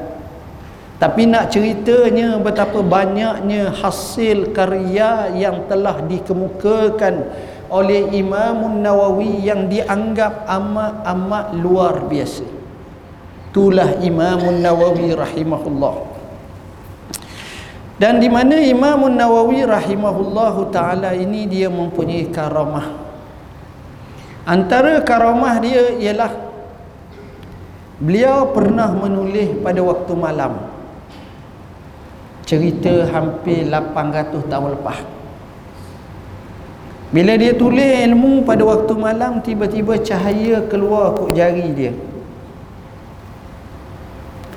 Tapi 0.95 1.27
nak 1.27 1.51
ceritanya 1.51 2.39
betapa 2.39 2.79
banyaknya 2.81 3.75
hasil 3.75 4.55
karya 4.55 5.35
yang 5.35 5.67
telah 5.67 5.99
dikemukakan 6.07 7.15
oleh 7.75 8.15
Imam 8.15 8.79
Nawawi 8.79 9.43
yang 9.43 9.67
dianggap 9.67 10.47
amat-amat 10.47 11.59
luar 11.59 12.07
biasa. 12.07 12.47
itulah 13.51 13.99
Imam 14.03 14.51
Nawawi 14.63 15.15
rahimahullah. 15.15 15.95
Dan 17.99 18.19
di 18.19 18.27
mana 18.27 18.59
Imam 18.59 19.07
Nawawi 19.07 19.63
rahimahullahu 19.63 20.75
taala 20.75 21.15
ini 21.15 21.47
dia 21.47 21.71
mempunyai 21.71 22.31
karamah. 22.35 22.95
Antara 24.43 24.99
karamah 25.07 25.63
dia 25.63 25.95
ialah 26.03 26.35
beliau 28.03 28.51
pernah 28.51 28.91
menulis 28.91 29.55
pada 29.63 29.79
waktu 29.83 30.13
malam. 30.19 30.53
Cerita 32.43 33.07
hampir 33.15 33.71
800 33.71 34.51
tahun 34.51 34.75
lepas 34.79 35.24
bila 37.15 37.39
dia 37.39 37.55
tulis 37.55 38.11
ilmu 38.11 38.43
pada 38.43 38.67
waktu 38.67 38.91
malam 38.99 39.39
tiba-tiba 39.39 39.95
cahaya 40.03 40.67
keluar 40.67 41.15
kok 41.15 41.31
jari 41.31 41.71
dia. 41.71 41.95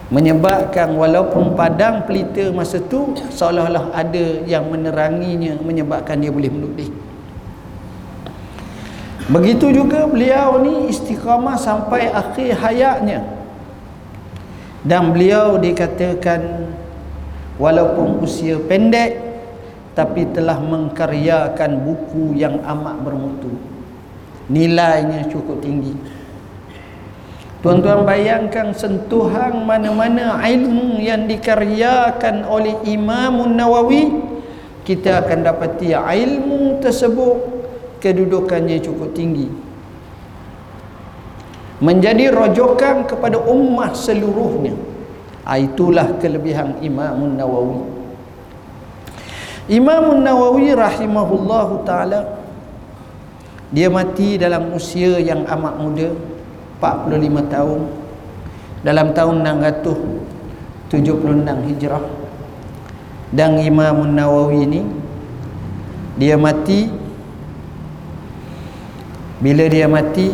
Menyebabkan 0.09 0.97
walaupun 0.97 1.53
padang 1.53 2.09
pelita 2.09 2.49
masa 2.49 2.81
tu 2.81 3.13
seolah-olah 3.29 3.93
ada 3.93 4.41
yang 4.49 4.65
meneranginya 4.73 5.59
menyebabkan 5.61 6.17
dia 6.17 6.31
boleh 6.33 6.49
menulis 6.49 6.89
begitu 9.27 9.75
juga 9.75 10.07
beliau 10.07 10.63
ni 10.63 10.87
istiqamah 10.91 11.59
sampai 11.59 12.07
akhir 12.11 12.57
hayatnya. 12.63 13.21
Dan 14.87 15.11
beliau 15.11 15.59
dikatakan 15.59 16.71
walaupun 17.59 18.23
usia 18.23 18.55
pendek 18.55 19.19
tapi 19.97 20.29
telah 20.29 20.61
mengkaryakan 20.61 21.81
buku 21.81 22.37
yang 22.37 22.61
amat 22.61 23.01
bermutu. 23.01 23.49
Nilainya 24.45 25.25
cukup 25.25 25.57
tinggi. 25.57 25.97
Tuan-tuan 27.65 28.05
bayangkan 28.05 28.69
sentuhan 28.77 29.65
mana-mana 29.65 30.37
ilmu 30.45 31.01
yang 31.01 31.25
dikaryakan 31.25 32.45
oleh 32.45 32.77
Imam 32.85 33.49
Nawawi 33.57 34.13
kita 34.85 35.25
akan 35.25 35.41
dapati 35.41 35.97
ilmu 35.97 36.77
tersebut 36.77 37.35
kedudukannya 37.97 38.77
cukup 38.77 39.17
tinggi. 39.17 39.49
Menjadi 41.81 42.29
rojokan 42.29 43.09
kepada 43.09 43.41
ummah 43.41 43.97
seluruhnya 43.97 44.77
ah, 45.41 45.57
itulah 45.57 46.21
kelebihan 46.21 46.77
Imam 46.85 47.33
Nawawi 47.33 47.96
Imam 49.67 50.23
Nawawi 50.23 50.71
rahimahullahu 50.71 51.83
taala 51.83 52.39
dia 53.67 53.91
mati 53.91 54.39
dalam 54.39 54.71
usia 54.71 55.19
yang 55.19 55.43
amat 55.43 55.75
muda 55.75 56.07
45 56.79 57.51
tahun 57.51 57.81
dalam 58.87 59.11
tahun 59.11 59.43
676 60.87 61.67
Hijrah. 61.67 61.99
Dan 63.27 63.59
Imam 63.59 64.07
Nawawi 64.07 64.63
ini 64.63 64.87
dia 66.15 66.39
mati 66.39 66.87
bila 69.43 69.67
dia 69.67 69.91
mati 69.91 70.31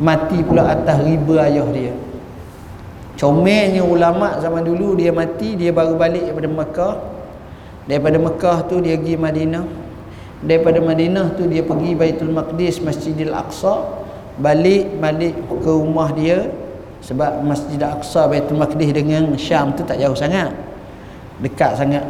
mati 0.00 0.40
pula 0.40 0.72
atas 0.72 1.04
riba 1.04 1.44
ayah 1.44 1.68
dia. 1.76 1.92
Comelnya 3.20 3.84
ulama 3.84 4.40
zaman 4.40 4.64
dulu 4.64 4.96
dia 4.96 5.12
mati 5.12 5.60
dia 5.60 5.76
baru 5.76 5.92
balik 6.00 6.24
daripada 6.24 6.48
Mekah 6.48 7.11
daripada 7.86 8.16
Mekah 8.18 8.58
tu 8.70 8.78
dia 8.78 8.98
pergi 8.98 9.16
Madinah. 9.18 9.66
Daripada 10.42 10.78
Madinah 10.82 11.38
tu 11.38 11.46
dia 11.46 11.62
pergi 11.62 11.94
Baitul 11.94 12.34
Maqdis 12.34 12.82
Masjidil 12.82 13.34
Aqsa. 13.34 14.02
Balik 14.38 14.98
balik 14.98 15.34
ke 15.38 15.70
rumah 15.70 16.10
dia. 16.14 16.50
Sebab 17.02 17.42
Masjid 17.42 17.82
Al-Aqsa 17.82 18.30
Baitul 18.30 18.58
Maqdis 18.62 18.94
dengan 18.94 19.26
Syam 19.34 19.74
tu 19.74 19.82
tak 19.82 19.98
jauh 19.98 20.14
sangat. 20.14 20.54
Dekat 21.42 21.74
sangat. 21.74 22.06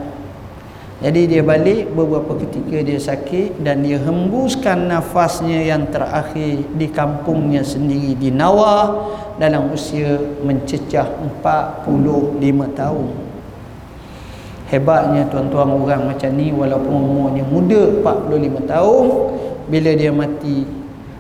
Jadi 1.03 1.27
dia 1.27 1.43
balik 1.43 1.91
beberapa 1.99 2.39
ketika 2.47 2.79
dia 2.79 3.01
sakit 3.01 3.59
dan 3.67 3.83
dia 3.83 3.99
hembuskan 3.99 4.87
nafasnya 4.87 5.67
yang 5.67 5.91
terakhir 5.91 6.63
di 6.79 6.87
kampungnya 6.87 7.67
sendiri 7.67 8.15
di 8.15 8.31
Nawah 8.31 9.11
dalam 9.35 9.75
usia 9.75 10.15
mencecah 10.47 11.11
45 11.43 11.91
tahun 12.79 13.32
hebatnya 14.73 15.29
tuan-tuan 15.29 15.69
orang 15.69 16.09
macam 16.09 16.33
ni 16.33 16.49
walaupun 16.49 16.97
umurnya 16.97 17.45
muda 17.45 17.93
45 18.01 18.73
tahun 18.73 19.07
bila 19.69 19.91
dia 19.93 20.09
mati 20.09 20.65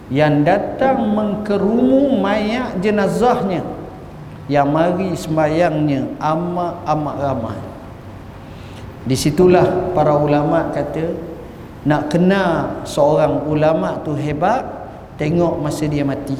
yang 0.08 0.40
datang 0.40 1.04
mengkerumu 1.12 2.16
mayat 2.16 2.80
jenazahnya 2.80 3.60
yang 4.48 4.72
mari 4.72 5.12
sembayangnya 5.12 6.16
amat-amat 6.16 7.16
ramai. 7.20 7.60
Disitulah 9.04 9.92
para 9.92 10.16
ulama 10.16 10.72
kata 10.72 11.12
nak 11.84 12.08
kenal 12.08 12.82
seorang 12.88 13.44
ulama 13.44 14.00
tu 14.00 14.16
hebat 14.16 14.64
tengok 15.20 15.60
masa 15.60 15.84
dia 15.84 16.08
mati. 16.08 16.36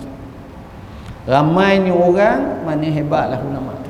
Ramainya 1.29 1.92
orang 1.92 2.66
mana 2.66 2.88
hebatlah 2.88 3.38
ulama 3.44 3.82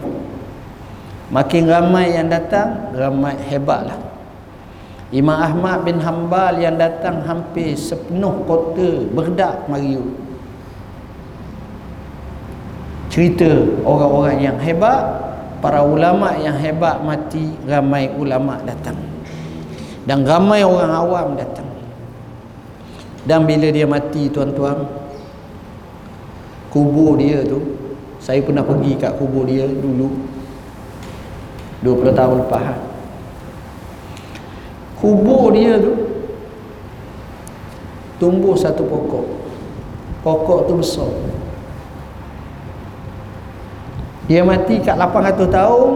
makin 1.32 1.64
ramai 1.66 2.12
yang 2.12 2.28
datang 2.28 2.92
ramai 2.92 3.34
hebatlah 3.48 4.12
Imam 5.12 5.36
Ahmad 5.36 5.84
bin 5.84 6.00
Hanbal 6.00 6.56
yang 6.56 6.80
datang 6.80 7.20
hampir 7.28 7.76
sepenuh 7.76 8.48
kota 8.48 9.04
berdak 9.12 9.68
Mariu. 9.68 10.00
Cerita 13.12 13.44
orang-orang 13.84 14.40
yang 14.40 14.56
hebat, 14.56 15.04
para 15.60 15.84
ulama 15.84 16.32
yang 16.40 16.56
hebat 16.56 17.04
mati, 17.04 17.52
ramai 17.68 18.08
ulama 18.16 18.56
datang. 18.64 18.96
Dan 20.08 20.24
ramai 20.24 20.64
orang 20.64 20.92
awam 20.96 21.36
datang. 21.36 21.68
Dan 23.28 23.44
bila 23.44 23.68
dia 23.68 23.84
mati 23.84 24.32
tuan-tuan, 24.32 24.88
kubur 26.72 27.20
dia 27.20 27.44
tu, 27.44 27.60
saya 28.16 28.40
pernah 28.40 28.64
pergi 28.64 28.96
kat 28.96 29.12
kubur 29.20 29.44
dia 29.44 29.68
dulu 29.68 30.08
20 31.82 32.14
tahun 32.14 32.36
lepas 32.46 32.92
kubur 35.02 35.50
dia 35.50 35.82
tu 35.82 35.98
tumbuh 38.22 38.54
satu 38.54 38.86
pokok. 38.86 39.26
Pokok 40.22 40.70
tu 40.70 40.78
besar. 40.78 41.10
Dia 44.30 44.46
mati 44.46 44.78
kat 44.78 44.94
800 44.94 45.50
tahun 45.50 45.90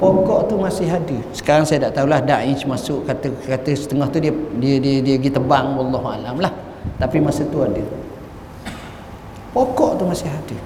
pokok 0.00 0.48
tu 0.48 0.56
masih 0.56 0.88
ada. 0.88 1.18
Sekarang 1.36 1.68
saya 1.68 1.92
tak 1.92 2.00
tahulah 2.00 2.24
da'i 2.24 2.56
masuk 2.64 3.04
kata 3.04 3.28
kata 3.44 3.76
setengah 3.76 4.08
tu 4.08 4.24
dia 4.24 4.32
dia 4.56 4.80
dia 4.80 5.04
dia 5.04 5.14
pergi 5.20 5.36
tebang 5.36 5.76
wallahu 5.76 6.08
alam 6.08 6.40
lah. 6.40 6.56
Tapi 6.96 7.20
masa 7.20 7.44
tu 7.44 7.60
ada. 7.60 7.84
Pokok 9.52 10.00
tu 10.00 10.08
masih 10.08 10.32
ada. 10.32 10.56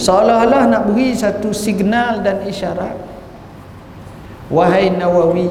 Seolah-olah 0.00 0.72
nak 0.72 0.82
beri 0.88 1.12
satu 1.12 1.52
signal 1.52 2.24
dan 2.24 2.40
isyarat 2.48 2.96
wahai 4.52 4.90
nawawi 4.90 5.50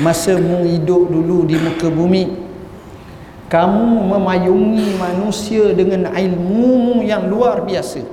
masa 0.00 0.36
mu 0.36 0.64
hidup 0.64 1.08
dulu 1.08 1.48
di 1.48 1.56
muka 1.56 1.88
bumi 1.88 2.48
kamu 3.48 4.12
memayungi 4.12 5.00
manusia 5.00 5.72
dengan 5.72 6.12
ilmu 6.12 7.00
yang 7.00 7.32
luar 7.32 7.64
biasa. 7.64 8.04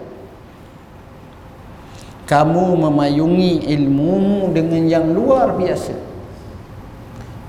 Kamu 2.23 2.79
memayungi 2.79 3.67
ilmu 3.67 4.49
dengan 4.55 4.87
yang 4.87 5.11
luar 5.11 5.59
biasa. 5.59 5.91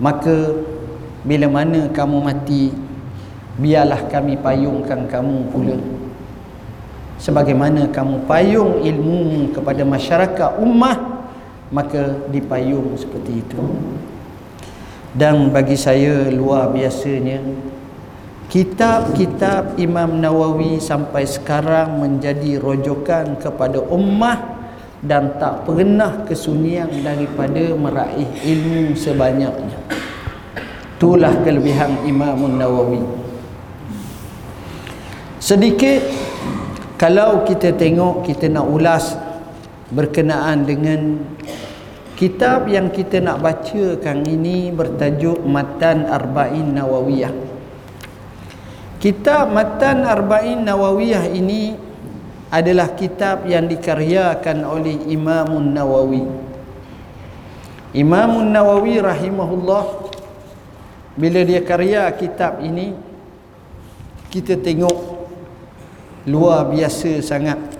Maka 0.02 0.66
bila 1.22 1.46
mana 1.46 1.86
kamu 1.94 2.26
mati 2.26 2.74
biarlah 3.56 4.10
kami 4.10 4.34
payungkan 4.34 5.06
kamu 5.06 5.46
pula. 5.54 5.78
Sebagaimana 7.22 7.88
kamu 7.94 8.26
payung 8.26 8.82
ilmu 8.82 9.54
kepada 9.54 9.86
masyarakat 9.86 10.58
ummah 10.58 11.15
maka 11.70 12.26
dipayung 12.30 12.94
seperti 12.94 13.42
itu. 13.42 13.60
Dan 15.16 15.48
bagi 15.48 15.80
saya 15.80 16.28
luar 16.28 16.70
biasanya 16.76 17.40
kitab-kitab 18.52 19.80
Imam 19.80 20.20
Nawawi 20.20 20.78
sampai 20.78 21.24
sekarang 21.24 21.98
menjadi 21.98 22.60
rojokan 22.60 23.40
kepada 23.40 23.80
ummah 23.80 24.56
dan 25.02 25.34
tak 25.40 25.64
pernah 25.64 26.24
kesunyian 26.28 26.90
daripada 27.00 27.74
meraih 27.74 28.28
ilmu 28.44 28.94
sebanyaknya. 28.94 29.78
Itulah 30.96 31.32
kelebihan 31.44 32.08
Imam 32.08 32.56
Nawawi. 32.56 33.04
Sedikit 35.36 36.00
kalau 36.96 37.44
kita 37.44 37.76
tengok 37.76 38.24
kita 38.24 38.48
nak 38.48 38.66
ulas 38.66 39.14
berkenaan 39.92 40.64
dengan 40.64 41.20
Kitab 42.16 42.64
yang 42.72 42.88
kita 42.88 43.20
nak 43.20 43.44
bacakan 43.44 44.24
ini 44.24 44.72
bertajuk 44.72 45.44
Matan 45.44 46.08
Arba'in 46.08 46.72
Nawawiyah. 46.72 47.34
Kitab 48.96 49.52
Matan 49.52 50.08
Arba'in 50.08 50.64
Nawawiyah 50.64 51.28
ini 51.28 51.76
adalah 52.48 52.96
kitab 52.96 53.44
yang 53.44 53.68
dikaryakan 53.68 54.64
oleh 54.64 54.96
Imam 55.12 55.60
Nawawi. 55.76 56.24
Imam 57.92 58.48
Nawawi 58.48 58.96
rahimahullah 58.96 59.84
bila 61.20 61.40
dia 61.44 61.60
karya 61.60 62.08
kitab 62.16 62.64
ini 62.64 62.96
kita 64.32 64.56
tengok 64.56 65.28
luar 66.24 66.72
biasa 66.72 67.20
sangat. 67.20 67.75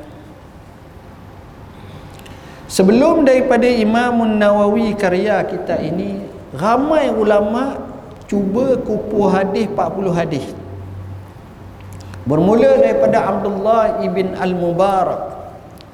Sebelum 2.67 3.23
daripada 3.23 3.71
Imam 3.71 4.27
Nawawi 4.27 4.99
karya 4.99 5.39
kitab 5.47 5.79
ini 5.79 6.19
ramai 6.51 7.07
ulama 7.15 7.79
cuba 8.27 8.75
kupu 8.83 9.31
hadis 9.31 9.71
40 9.71 10.19
hadis. 10.19 10.47
Bermula 12.27 12.83
daripada 12.83 13.23
Abdullah 13.23 14.03
ibn 14.03 14.35
Al-Mubarak 14.35 15.23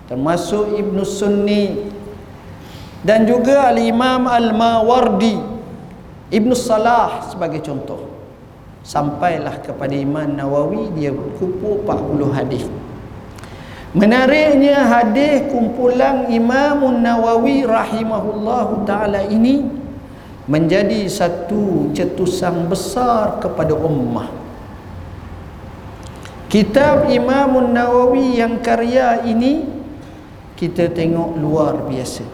termasuk 0.09 0.73
Ibn 0.81 0.97
Sunni 1.05 1.93
dan 3.05 3.29
juga 3.29 3.69
Al-Imam 3.69 4.25
Al-Mawardi 4.25 5.37
Ibn 6.33 6.51
Salah 6.57 7.29
sebagai 7.29 7.61
contoh. 7.61 8.09
Sampailah 8.81 9.61
kepada 9.61 9.93
Imam 9.93 10.25
Nawawi 10.25 10.89
dia 10.97 11.13
kumpul 11.13 11.85
40 11.85 12.33
hadis 12.33 12.65
menariknya 13.93 14.89
hadis 14.89 15.49
kumpulan 15.53 16.29
Imam 16.33 17.01
Nawawi 17.01 17.65
rahimahullahu 17.69 18.89
taala 18.89 19.25
ini 19.29 19.69
menjadi 20.49 21.07
satu 21.07 21.93
cetusan 21.93 22.67
besar 22.67 23.39
kepada 23.39 23.77
ummah 23.77 24.43
Kitab 26.53 27.09
Imam 27.09 27.73
Nawawi 27.73 28.37
yang 28.37 28.61
karya 28.61 29.25
ini 29.25 29.65
kita 30.53 30.93
tengok 30.93 31.41
luar 31.41 31.81
biasa. 31.89 32.29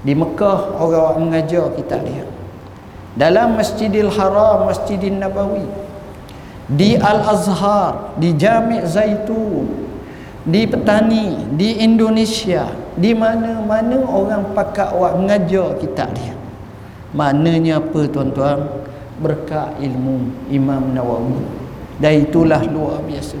Di 0.00 0.16
Mekah 0.16 0.80
orang 0.80 1.28
mengajar 1.28 1.68
kita 1.76 2.00
dia. 2.00 2.24
Dalam 3.12 3.60
Masjidil 3.60 4.08
Haram, 4.08 4.72
Masjidil 4.72 5.20
Nabawi. 5.20 5.68
Di 6.64 6.96
Al-Azhar, 6.96 8.16
di 8.16 8.32
Jami' 8.40 8.88
Zaitun, 8.88 9.83
di 10.44 10.68
Petani, 10.68 11.56
di 11.56 11.80
Indonesia, 11.80 12.68
di 12.94 13.16
mana-mana 13.16 14.00
orang 14.04 14.52
pakat 14.52 14.92
awak 14.92 15.16
mengajar 15.16 15.76
kita 15.80 16.04
dia. 16.12 16.36
Maknanya 17.16 17.80
apa 17.80 18.00
tuan-tuan? 18.08 18.60
Berkat 19.14 19.78
ilmu 19.78 20.50
Imam 20.50 20.90
Nawawi 20.90 21.64
dan 22.02 22.26
itulah 22.26 22.62
luar 22.66 22.98
biasa 23.06 23.38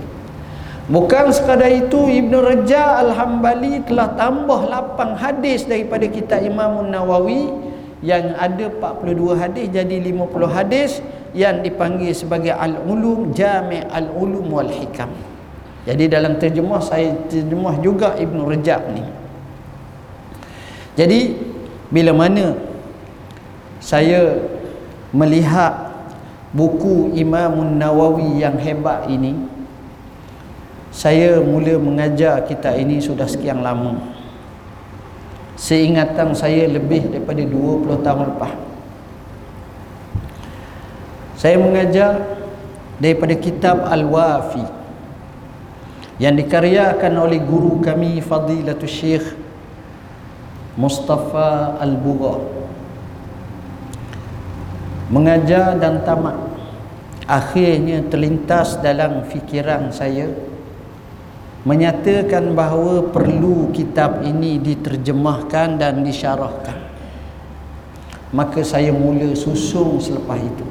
bukan 0.86 1.32
sekadar 1.32 1.72
itu 1.72 1.96
Ibn 1.96 2.32
Raja 2.38 3.00
Al-Hambali 3.02 3.82
telah 3.88 4.12
tambah 4.14 4.68
8 4.68 5.18
hadis 5.18 5.64
daripada 5.64 6.04
kitab 6.06 6.44
Imam 6.44 6.86
Nawawi 6.86 7.50
yang 8.04 8.36
ada 8.36 8.68
42 8.68 9.40
hadis 9.40 9.66
jadi 9.72 9.96
50 9.96 10.30
hadis 10.46 10.90
yang 11.34 11.64
dipanggil 11.64 12.12
sebagai 12.14 12.52
Al-Ulum 12.52 13.32
Jami' 13.32 13.88
Al-Ulum 13.88 14.46
Wal-Hikam 14.52 15.33
jadi 15.84 16.08
dalam 16.08 16.40
terjemah 16.40 16.80
saya 16.80 17.12
terjemah 17.28 17.76
juga 17.84 18.16
Ibn 18.16 18.38
Rajab 18.48 18.82
ni. 18.96 19.04
Jadi 20.96 21.20
bila 21.92 22.16
mana 22.16 22.56
saya 23.84 24.40
melihat 25.12 25.92
buku 26.56 27.12
Imam 27.12 27.76
Nawawi 27.76 28.40
yang 28.40 28.56
hebat 28.56 29.12
ini 29.12 29.36
saya 30.88 31.42
mula 31.44 31.76
mengajar 31.76 32.40
kita 32.48 32.72
ini 32.80 33.04
sudah 33.04 33.28
sekian 33.28 33.60
lama. 33.60 34.00
Seingatan 35.60 36.32
saya 36.32 36.64
lebih 36.64 37.12
daripada 37.12 37.44
20 37.44 38.00
tahun 38.00 38.24
lepas. 38.32 38.52
Saya 41.36 41.60
mengajar 41.60 42.24
daripada 42.96 43.36
kitab 43.36 43.84
Al-Wafi 43.84 44.83
yang 46.22 46.38
dikaryakan 46.38 47.14
oleh 47.18 47.42
guru 47.42 47.82
kami 47.82 48.22
Fadilatul 48.22 48.90
Syekh 48.90 49.26
Mustafa 50.78 51.78
Al-Bugha. 51.78 52.38
Mengajar 55.10 55.78
dan 55.78 56.02
tamat 56.02 56.34
akhirnya 57.26 58.02
terlintas 58.10 58.78
dalam 58.82 59.26
fikiran 59.30 59.94
saya 59.94 60.30
menyatakan 61.64 62.52
bahawa 62.52 63.08
perlu 63.08 63.72
kitab 63.72 64.20
ini 64.26 64.60
diterjemahkan 64.60 65.80
dan 65.80 66.04
disyarahkan. 66.04 66.76
Maka 68.34 68.66
saya 68.66 68.90
mula 68.90 69.32
susung 69.38 70.02
selepas 70.02 70.36
itu. 70.42 70.66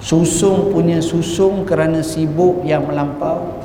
Susung 0.00 0.72
punya 0.72 1.02
susung 1.04 1.68
kerana 1.68 2.00
sibuk 2.00 2.64
yang 2.64 2.88
melampau 2.88 3.60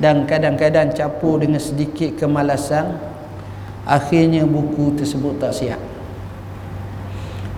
dan 0.00 0.24
kadang-kadang 0.24 0.94
capur 0.96 1.42
dengan 1.42 1.60
sedikit 1.60 2.16
kemalasan 2.16 2.96
akhirnya 3.84 4.46
buku 4.46 4.96
tersebut 4.96 5.36
tak 5.36 5.52
siap. 5.52 5.80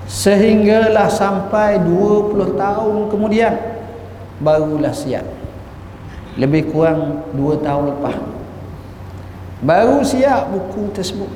Sehinggalah 0.05 1.09
sampai 1.09 1.81
20 1.81 2.57
tahun 2.57 2.94
kemudian 3.09 3.55
barulah 4.40 4.92
siap. 4.92 5.25
Lebih 6.35 6.75
kurang 6.75 7.31
2 7.37 7.62
tahun 7.62 7.85
lepas 7.94 8.16
baru 9.64 10.05
siap 10.05 10.53
buku 10.53 10.92
tersebut. 10.92 11.31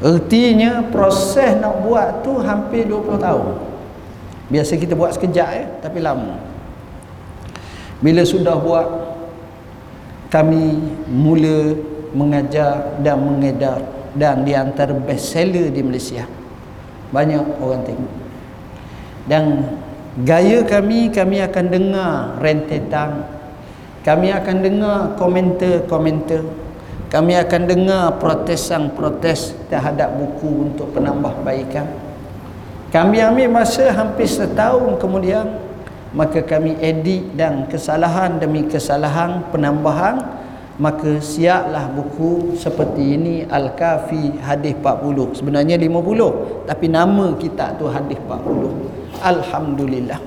Ertinya 0.00 0.80
proses 0.88 1.60
nak 1.60 1.84
buat 1.84 2.24
tu 2.24 2.40
hampir 2.40 2.88
20 2.88 3.20
tahun. 3.20 3.60
Biasa 4.48 4.80
kita 4.80 4.96
buat 4.96 5.12
sekejap 5.12 5.50
ya 5.52 5.64
tapi 5.84 6.00
lama 6.00 6.49
bila 8.00 8.24
sudah 8.24 8.56
buat 8.56 8.86
kami 10.32 10.78
mula 11.08 11.76
mengajar 12.16 12.98
dan 13.04 13.20
mengedar 13.20 13.80
dan 14.16 14.42
di 14.42 14.56
antara 14.56 14.90
bestseller 14.96 15.70
di 15.70 15.80
Malaysia. 15.84 16.26
Banyak 17.10 17.62
orang 17.62 17.82
tengok. 17.86 18.14
Dan 19.26 19.44
gaya 20.26 20.62
kami 20.66 21.10
kami 21.10 21.42
akan 21.42 21.66
dengar 21.70 22.38
rentetan. 22.38 23.26
Kami 24.00 24.32
akan 24.32 24.56
dengar 24.64 24.98
komentar-komentar. 25.20 26.42
Kami 27.10 27.34
akan 27.36 27.62
dengar 27.66 28.16
protesan-protes 28.22 29.58
terhadap 29.66 30.14
buku 30.14 30.70
untuk 30.70 30.94
penambahbaikan 30.94 32.10
kami 32.90 33.22
ambil 33.22 33.62
masa 33.62 33.94
hampir 33.94 34.26
setahun 34.26 34.98
kemudian 34.98 35.46
maka 36.10 36.42
kami 36.42 36.74
edit 36.82 37.38
dan 37.38 37.70
kesalahan 37.70 38.42
demi 38.42 38.66
kesalahan 38.66 39.46
penambahan 39.54 40.42
maka 40.80 41.20
siaplah 41.20 41.92
buku 41.92 42.56
seperti 42.56 43.20
ini 43.20 43.34
Al-Kafi 43.44 44.40
hadis 44.40 44.74
40 44.80 45.38
sebenarnya 45.38 45.76
50 45.76 46.66
tapi 46.66 46.86
nama 46.88 47.36
kita 47.36 47.76
tu 47.76 47.86
hadis 47.86 48.16
40 48.16 49.00
Alhamdulillah. 49.20 50.20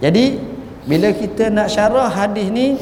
Jadi 0.00 0.40
bila 0.86 1.12
kita 1.12 1.52
nak 1.52 1.68
syarah 1.68 2.08
hadis 2.08 2.48
ni 2.48 2.78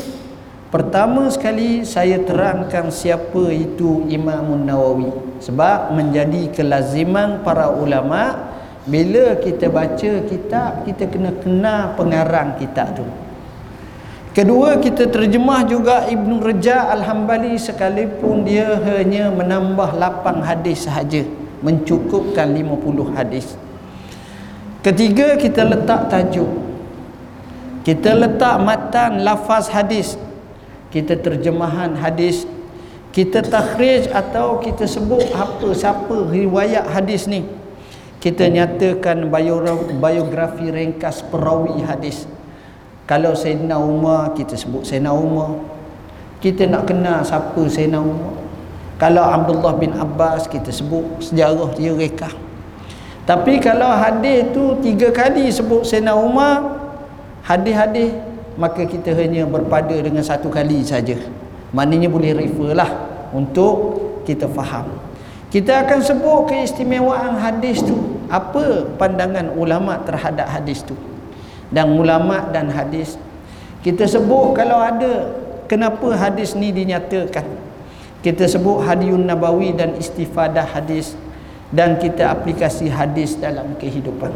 pertama 0.71 1.27
sekali 1.33 1.83
saya 1.83 2.23
terangkan 2.23 2.93
siapa 2.93 3.51
itu 3.51 4.07
Imam 4.07 4.55
Nawawi. 4.63 5.41
Sebab 5.43 5.93
menjadi 5.93 6.53
kelaziman 6.55 7.43
para 7.43 7.69
ulama 7.73 8.54
bila 8.85 9.41
kita 9.41 9.73
baca 9.73 10.11
kitab 10.29 10.85
kita 10.85 11.09
kena 11.09 11.33
kenal 11.41 11.97
pengarang 11.97 12.57
kitab 12.61 12.93
tu 12.97 13.07
Kedua 14.35 14.83
kita 14.83 15.07
terjemah 15.07 15.63
juga 15.63 16.11
Ibn 16.11 16.43
Raja 16.43 16.91
Al-Hambali 16.91 17.55
sekalipun 17.55 18.43
dia 18.43 18.83
hanya 18.83 19.31
menambah 19.31 19.95
8 19.95 20.43
hadis 20.43 20.91
sahaja 20.91 21.23
mencukupkan 21.63 22.51
50 22.51 23.15
hadis. 23.15 23.55
Ketiga 24.83 25.39
kita 25.39 25.63
letak 25.63 26.11
tajuk. 26.11 26.51
Kita 27.87 28.11
letak 28.19 28.59
matan 28.59 29.23
lafaz 29.23 29.71
hadis. 29.71 30.19
Kita 30.91 31.15
terjemahan 31.15 31.95
hadis. 31.95 32.43
Kita 33.15 33.39
takhrij 33.39 34.11
atau 34.11 34.59
kita 34.59 34.83
sebut 34.91 35.31
apa 35.31 35.71
siapa 35.79 36.27
riwayat 36.27 36.91
hadis 36.91 37.31
ni. 37.31 37.47
Kita 38.25 38.49
nyatakan 38.49 39.29
biografi 40.01 40.73
ringkas 40.73 41.21
perawi 41.29 41.85
hadis. 41.85 42.25
Kalau 43.05 43.37
Sayyidina 43.37 43.77
Umar 43.77 44.33
kita 44.33 44.57
sebut 44.57 44.89
Sayyidina 44.89 45.13
Umar. 45.13 45.61
Kita 46.41 46.65
nak 46.65 46.89
kenal 46.89 47.21
siapa 47.21 47.69
Sayyidina 47.69 48.01
Umar. 48.01 48.33
Kalau 48.97 49.29
Abdullah 49.29 49.77
bin 49.77 49.93
Abbas 49.93 50.49
kita 50.49 50.73
sebut 50.73 51.21
sejarah 51.21 51.69
dia 51.77 51.93
reka. 51.93 52.33
Tapi 53.29 53.61
kalau 53.61 53.93
hadis 53.93 54.49
tu 54.57 54.73
tiga 54.81 55.13
kali 55.13 55.53
sebut 55.53 55.85
Sayyidina 55.85 56.17
Umar, 56.17 56.65
hadis-hadis 57.45 58.17
maka 58.57 58.87
kita 58.87 59.13
hanya 59.19 59.45
berpada 59.45 59.93
dengan 59.99 60.23
satu 60.23 60.47
kali 60.47 60.81
saja 60.87 61.19
maknanya 61.75 62.07
boleh 62.07 62.33
refer 62.39 62.71
lah 62.73 62.91
untuk 63.35 63.99
kita 64.23 64.47
faham 64.47 64.87
kita 65.55 65.87
akan 65.87 66.03
sebut 66.03 66.51
keistimewaan 66.51 67.39
hadis 67.39 67.79
tu. 67.79 67.95
Apa 68.27 68.91
pandangan 68.99 69.55
ulama 69.55 70.03
terhadap 70.03 70.51
hadis 70.51 70.83
tu? 70.83 70.99
Dan 71.71 71.95
ulama 71.95 72.51
dan 72.51 72.75
hadis. 72.75 73.15
Kita 73.87 74.03
sebut 74.03 74.59
kalau 74.59 74.83
ada 74.83 75.31
kenapa 75.71 76.11
hadis 76.19 76.59
ni 76.59 76.75
dinyatakan? 76.75 77.47
Kita 78.19 78.51
sebut 78.51 78.83
hadiun 78.83 79.31
nabawi 79.31 79.71
dan 79.79 79.95
istifadah 79.95 80.67
hadis 80.67 81.15
dan 81.71 82.03
kita 82.03 82.35
aplikasi 82.35 82.91
hadis 82.91 83.39
dalam 83.39 83.79
kehidupan. 83.79 84.35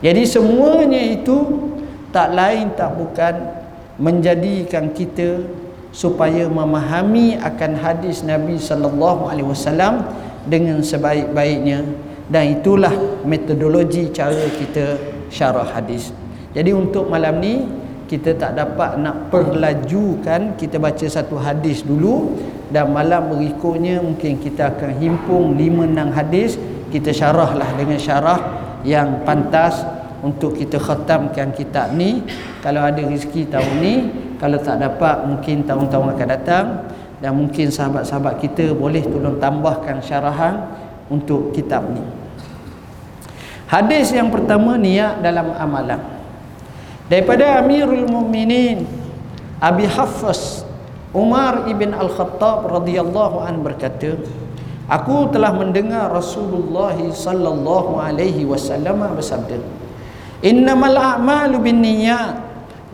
Jadi 0.00 0.24
semuanya 0.24 1.04
itu 1.04 1.68
tak 2.16 2.32
lain 2.32 2.72
tak 2.80 2.96
bukan 2.96 3.60
menjadikan 4.00 4.88
kita 4.96 5.44
supaya 5.92 6.48
memahami 6.48 7.36
akan 7.36 7.76
hadis 7.76 8.24
Nabi 8.24 8.56
sallallahu 8.56 9.28
alaihi 9.28 9.44
wasallam 9.44 10.06
dengan 10.46 10.80
sebaik-baiknya. 10.80 11.84
Dan 12.30 12.62
itulah 12.62 12.94
metodologi 13.26 14.06
cara 14.14 14.46
kita 14.54 14.94
syarah 15.26 15.66
hadis. 15.74 16.14
Jadi 16.54 16.70
untuk 16.70 17.10
malam 17.10 17.42
ni 17.42 17.66
kita 18.06 18.34
tak 18.34 18.58
dapat 18.58 18.98
nak 18.98 19.30
perlajukan 19.30 20.54
kita 20.58 20.78
baca 20.78 21.06
satu 21.10 21.38
hadis 21.38 21.82
dulu. 21.82 22.38
Dan 22.70 22.94
malam 22.94 23.34
berikutnya 23.34 23.98
mungkin 23.98 24.38
kita 24.38 24.78
akan 24.78 25.02
himpung 25.02 25.58
5 25.58 25.90
6 25.90 26.18
hadis. 26.18 26.50
Kita 26.90 27.10
syarahlah 27.10 27.70
dengan 27.74 27.98
syarah 27.98 28.40
yang 28.86 29.26
pantas 29.26 29.82
untuk 30.22 30.54
kita 30.54 30.78
khatamkan 30.78 31.50
kitab 31.50 31.94
ni. 31.94 32.22
Kalau 32.62 32.82
ada 32.84 33.00
rezeki 33.02 33.50
tahun 33.50 33.74
ni 33.82 33.94
kalau 34.40 34.56
tak 34.56 34.80
dapat 34.80 35.28
mungkin 35.28 35.68
tahun-tahun 35.68 36.16
akan 36.16 36.28
datang 36.28 36.66
dan 37.20 37.36
mungkin 37.36 37.68
sahabat-sahabat 37.68 38.40
kita 38.40 38.72
boleh 38.72 39.04
tolong 39.04 39.36
tambahkan 39.36 40.00
syarahan 40.00 40.72
untuk 41.12 41.52
kitab 41.52 41.84
ni. 41.92 42.00
Hadis 43.68 44.10
yang 44.10 44.32
pertama 44.32 44.74
niat 44.74 45.22
dalam 45.22 45.54
amalan. 45.54 46.00
Daripada 47.06 47.62
Amirul 47.62 48.06
Mukminin 48.06 48.86
Abi 49.58 49.82
Hafiz 49.86 50.62
Umar 51.10 51.66
ibn 51.66 51.90
Al-Khattab 51.90 52.70
radhiyallahu 52.70 53.42
an 53.42 53.66
berkata 53.66 54.14
Aku 54.86 55.30
telah 55.30 55.54
mendengar 55.54 56.10
Rasulullah 56.10 56.94
sallallahu 56.94 57.98
alaihi 57.98 58.46
wasallam 58.46 59.06
bersabda 59.18 59.58
Innamal 60.42 60.94
a'malu 60.94 61.58
binniyat 61.62 62.34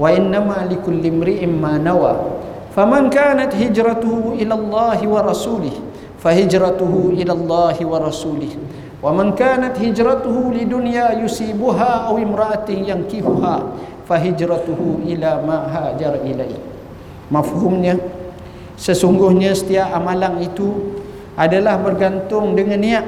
wa 0.01 0.09
innama 0.13 0.65
likulli 0.65 1.09
imri'in 1.09 1.53
ma 1.57 1.77
faman 2.77 3.09
kanat 3.09 3.57
hijratuhu 3.57 4.37
ila 4.37 4.53
Allah 4.53 5.01
wa 5.09 5.21
rasulih 5.25 5.73
fahijratuhu 6.21 7.17
ila 7.23 7.33
Allah 7.33 7.77
wa 7.87 7.99
rasulih. 8.03 8.53
Wa 9.01 9.13
man 9.13 9.37
kanat 9.39 9.79
hijratuhu 9.79 10.51
lidunya 10.57 11.15
yusibuha 11.23 12.11
aw 12.11 12.17
imra'atin 12.19 12.83
yankihuha 12.85 13.63
fahijratuhu 14.09 15.07
ila 15.07 15.31
ma 15.47 15.59
hajar 15.71 16.19
ilai. 16.27 16.59
Mafhumnya 17.31 18.01
sesungguhnya 18.75 19.55
setiap 19.55 19.95
amalan 19.95 20.43
itu 20.43 20.99
adalah 21.39 21.79
bergantung 21.79 22.59
dengan 22.59 22.81
niat. 22.83 23.07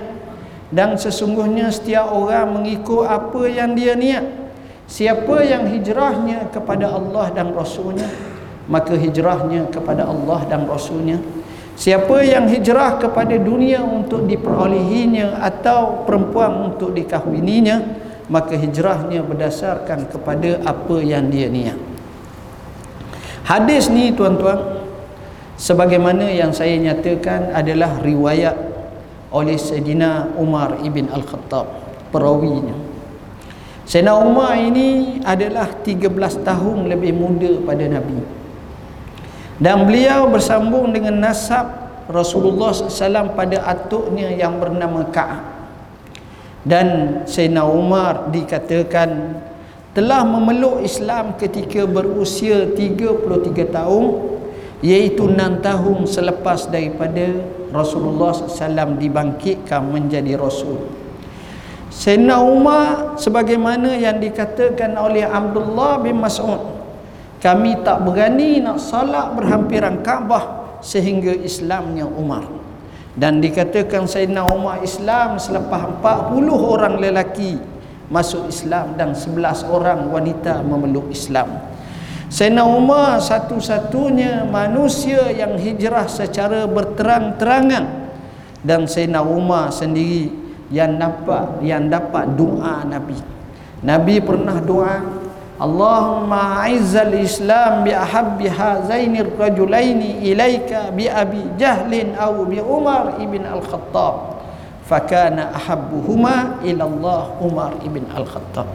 Dan 0.68 1.00
sesungguhnya 1.00 1.72
setiap 1.72 2.12
orang 2.12 2.60
mengikut 2.60 3.08
apa 3.08 3.48
yang 3.48 3.72
dia 3.72 3.96
niat. 3.96 4.24
Siapa 4.84 5.40
yang 5.44 5.64
hijrahnya 5.68 6.52
kepada 6.52 6.92
Allah 6.92 7.32
dan 7.32 7.56
Rasulnya 7.56 8.08
Maka 8.68 8.94
hijrahnya 8.94 9.72
kepada 9.72 10.04
Allah 10.04 10.44
dan 10.44 10.68
Rasulnya. 10.68 11.16
Siapa 11.78 12.20
yang 12.26 12.50
hijrah 12.50 12.98
kepada 12.98 13.38
dunia 13.38 13.78
untuk 13.86 14.26
diperolehinya 14.26 15.38
Atau 15.38 16.02
perempuan 16.02 16.74
untuk 16.74 16.90
dikahwininya 16.90 18.02
Maka 18.26 18.58
hijrahnya 18.58 19.22
berdasarkan 19.22 20.10
kepada 20.10 20.58
apa 20.66 20.96
yang 21.00 21.30
dia 21.30 21.46
niat. 21.46 21.78
Hadis 23.46 23.88
ni 23.88 24.10
tuan-tuan 24.10 24.84
Sebagaimana 25.54 26.28
yang 26.28 26.50
saya 26.50 26.74
nyatakan 26.78 27.50
adalah 27.54 27.98
riwayat 28.02 28.54
oleh 29.34 29.58
Sayyidina 29.58 30.38
Umar 30.38 30.78
ibn 30.86 31.10
Al-Khattab 31.10 31.66
Perawinya. 32.14 32.78
Sayyidina 33.82 34.14
Umar 34.22 34.54
ini 34.54 35.18
adalah 35.26 35.66
13 35.82 36.14
tahun 36.46 36.86
lebih 36.86 37.10
muda 37.16 37.58
pada 37.66 37.90
Nabi 37.90 38.37
dan 39.58 39.86
beliau 39.86 40.30
bersambung 40.30 40.94
dengan 40.94 41.18
nasab 41.18 41.66
Rasulullah 42.06 42.70
SAW 42.72 43.34
pada 43.34 43.66
atuknya 43.66 44.30
yang 44.32 44.56
bernama 44.56 45.04
Ka'ab. 45.10 45.44
Dan 46.62 47.20
Sayyidina 47.26 47.66
Umar 47.66 48.30
dikatakan 48.30 49.38
telah 49.92 50.22
memeluk 50.22 50.82
Islam 50.86 51.34
ketika 51.34 51.84
berusia 51.90 52.70
33 52.70 53.28
tahun 53.68 54.04
iaitu 54.78 55.26
6 55.26 55.58
tahun 55.58 55.98
selepas 56.06 56.70
daripada 56.70 57.42
Rasulullah 57.74 58.30
SAW 58.30 58.94
dibangkitkan 58.94 59.82
menjadi 59.82 60.38
Rasul. 60.38 60.86
Sayyidina 61.90 62.38
Umar 62.46 63.18
sebagaimana 63.18 63.98
yang 63.98 64.22
dikatakan 64.22 64.94
oleh 64.94 65.26
Abdullah 65.26 65.98
bin 65.98 66.22
Mas'ud 66.22 66.77
kami 67.38 67.86
tak 67.86 68.02
berani 68.02 68.58
nak 68.58 68.82
salat 68.82 69.34
berhampiran 69.38 70.02
Kaabah 70.02 70.78
sehingga 70.82 71.34
Islamnya 71.34 72.06
Umar. 72.06 72.46
Dan 73.18 73.42
dikatakan 73.42 74.06
Sayyidina 74.06 74.46
Umar 74.46 74.78
Islam 74.82 75.42
selepas 75.42 76.02
40 76.02 76.54
orang 76.54 77.02
lelaki 77.02 77.58
masuk 78.06 78.46
Islam 78.46 78.94
dan 78.94 79.14
11 79.14 79.66
orang 79.66 80.06
wanita 80.06 80.62
memeluk 80.62 81.10
Islam. 81.10 81.66
Sayyidina 82.28 82.62
Umar 82.62 83.18
satu-satunya 83.18 84.46
manusia 84.46 85.32
yang 85.34 85.58
hijrah 85.58 86.06
secara 86.06 86.66
berterang-terangan. 86.68 88.10
Dan 88.62 88.90
Sayyidina 88.90 89.22
Umar 89.22 89.70
sendiri 89.70 90.30
yang 90.68 90.98
dapat 90.98 91.62
yang 91.62 91.88
dapat 91.88 92.34
doa 92.34 92.84
Nabi. 92.84 93.18
Nabi 93.80 94.18
pernah 94.18 94.58
doa, 94.58 94.98
Allahumma 95.58 96.62
aizzal 96.70 97.10
Islam 97.18 97.82
bi 97.82 97.90
ahabbi 97.90 98.46
hazaini 98.46 99.26
rajulaini 99.26 100.22
ilaika 100.22 100.94
bi 100.94 101.10
Abi 101.10 101.42
Jahlin 101.58 102.14
aw 102.14 102.46
bi 102.46 102.62
Umar 102.62 103.18
ibn 103.18 103.42
Al-Khattab. 103.42 104.38
Fakana 104.86 105.50
ahabbuhuma 105.52 106.62
ila 106.62 106.82
Allah 106.86 107.22
Umar 107.42 107.74
ibn 107.82 108.06
Al-Khattab. 108.14 108.70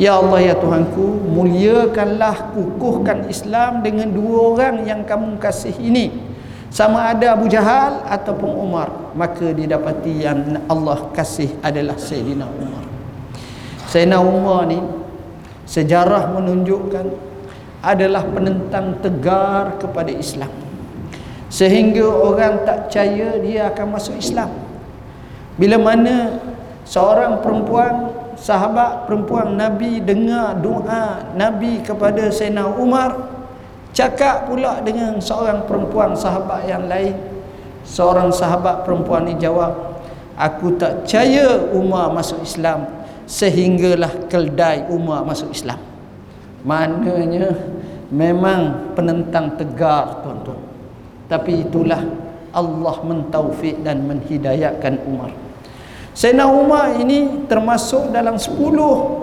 Ya 0.00 0.16
Allah 0.16 0.40
ya 0.40 0.54
Tuhanku, 0.56 1.28
muliakanlah 1.28 2.56
kukuhkan 2.56 3.28
Islam 3.28 3.84
dengan 3.84 4.08
dua 4.08 4.56
orang 4.56 4.88
yang 4.88 5.04
kamu 5.04 5.36
kasih 5.36 5.76
ini 5.76 6.28
sama 6.68 7.08
ada 7.08 7.32
Abu 7.32 7.48
Jahal 7.48 8.04
ataupun 8.04 8.48
Umar 8.52 8.92
maka 9.16 9.56
didapati 9.56 10.24
yang 10.24 10.60
Allah 10.68 11.08
kasih 11.16 11.48
adalah 11.64 11.96
Sayyidina 11.96 12.44
Umar 12.44 12.84
Sayyidina 13.88 14.20
Umar 14.20 14.68
ni 14.68 14.78
sejarah 15.68 16.32
menunjukkan 16.32 17.06
adalah 17.84 18.24
penentang 18.24 18.96
tegar 19.04 19.76
kepada 19.76 20.08
Islam. 20.08 20.50
Sehingga 21.52 22.08
orang 22.08 22.64
tak 22.64 22.88
percaya 22.88 23.36
dia 23.38 23.68
akan 23.68 23.86
masuk 23.92 24.16
Islam. 24.16 24.50
Bila 25.60 25.76
mana 25.76 26.40
seorang 26.88 27.44
perempuan 27.44 28.16
sahabat 28.38 29.04
perempuan 29.04 29.54
Nabi 29.58 30.00
dengar 30.00 30.56
doa 30.58 31.34
Nabi 31.36 31.82
kepada 31.82 32.30
Sayyidina 32.30 32.70
Umar 32.78 33.38
Cakap 33.98 34.46
pula 34.46 34.78
dengan 34.84 35.18
seorang 35.18 35.66
perempuan 35.66 36.14
sahabat 36.14 36.70
yang 36.70 36.86
lain. 36.86 37.18
Seorang 37.82 38.30
sahabat 38.30 38.84
perempuan 38.84 39.26
ni 39.26 39.34
jawab, 39.40 39.74
aku 40.36 40.76
tak 40.78 41.02
percaya 41.02 41.56
Umar 41.72 42.12
masuk 42.12 42.38
Islam 42.44 42.84
sehinggalah 43.28 44.26
keldai 44.32 44.88
Umar 44.88 45.22
masuk 45.28 45.52
Islam. 45.52 45.76
Maknanya 46.64 47.52
memang 48.08 48.92
penentang 48.96 49.54
tegar 49.60 50.24
tuan-tuan. 50.24 50.58
Tapi 51.28 51.68
itulah 51.68 52.00
Allah 52.56 52.96
mentaufik 53.04 53.84
dan 53.84 54.08
menghidayatkan 54.08 55.04
Umar. 55.04 55.30
Sayyidina 56.16 56.50
Umar 56.50 56.98
ini 56.98 57.46
termasuk 57.46 58.10
dalam 58.10 58.40
10 58.40 58.58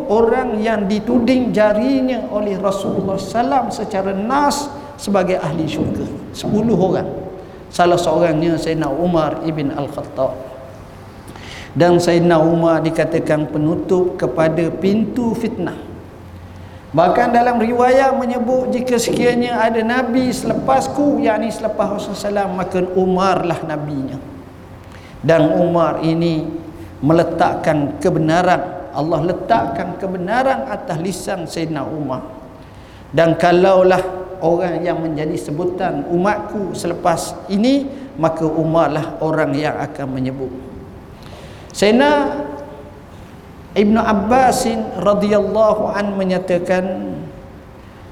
orang 0.07 0.63
yang 0.63 0.87
dituding 0.87 1.51
jarinya 1.51 2.23
oleh 2.31 2.55
Rasulullah 2.55 3.19
SAW 3.19 3.67
secara 3.67 4.15
nas 4.15 4.71
sebagai 4.95 5.35
ahli 5.35 5.67
syurga. 5.67 6.07
10 6.31 6.55
orang. 6.71 7.09
Salah 7.67 7.99
seorangnya 7.99 8.55
Sayyidina 8.55 8.87
Umar 8.87 9.43
ibn 9.43 9.75
Al-Khattab. 9.75 10.54
Dan 11.75 11.99
Sayyidina 11.99 12.39
Umar 12.39 12.79
dikatakan 12.79 13.51
penutup 13.51 14.15
kepada 14.15 14.71
pintu 14.71 15.35
fitnah. 15.35 15.75
Bahkan 16.95 17.35
dalam 17.35 17.59
riwayat 17.59 18.15
menyebut 18.15 18.71
jika 18.71 18.95
sekiranya 18.95 19.59
ada 19.59 19.83
Nabi 19.83 20.31
selepasku, 20.31 21.19
yakni 21.19 21.51
selepas 21.51 21.99
Rasulullah 21.99 22.47
SAW, 22.47 22.55
maka 22.55 22.79
Umar 22.95 23.43
lah 23.43 23.59
Nabinya. 23.67 24.15
Dan 25.19 25.51
Umar 25.51 25.99
ini 25.99 26.47
meletakkan 27.03 27.99
kebenaran. 27.99 28.95
Allah 28.95 29.19
letakkan 29.27 29.99
kebenaran 29.99 30.71
atas 30.71 30.95
lisan 31.03 31.43
Sayyidina 31.43 31.83
Umar. 31.83 32.23
Dan 33.11 33.35
kalaulah 33.35 33.99
orang 34.39 34.79
yang 34.79 35.03
menjadi 35.03 35.35
sebutan 35.35 36.07
umatku 36.07 36.71
selepas 36.71 37.35
ini, 37.51 37.83
maka 38.15 38.47
Umar 38.47 38.95
lah 38.95 39.19
orang 39.19 39.51
yang 39.51 39.75
akan 39.75 40.07
menyebut. 40.15 40.74
Sayyidina 41.75 42.31
Ibnu 43.75 43.99
Abbas 43.99 44.63
radhiyallahu 44.95 45.91
an 45.91 46.15
menyatakan 46.15 47.11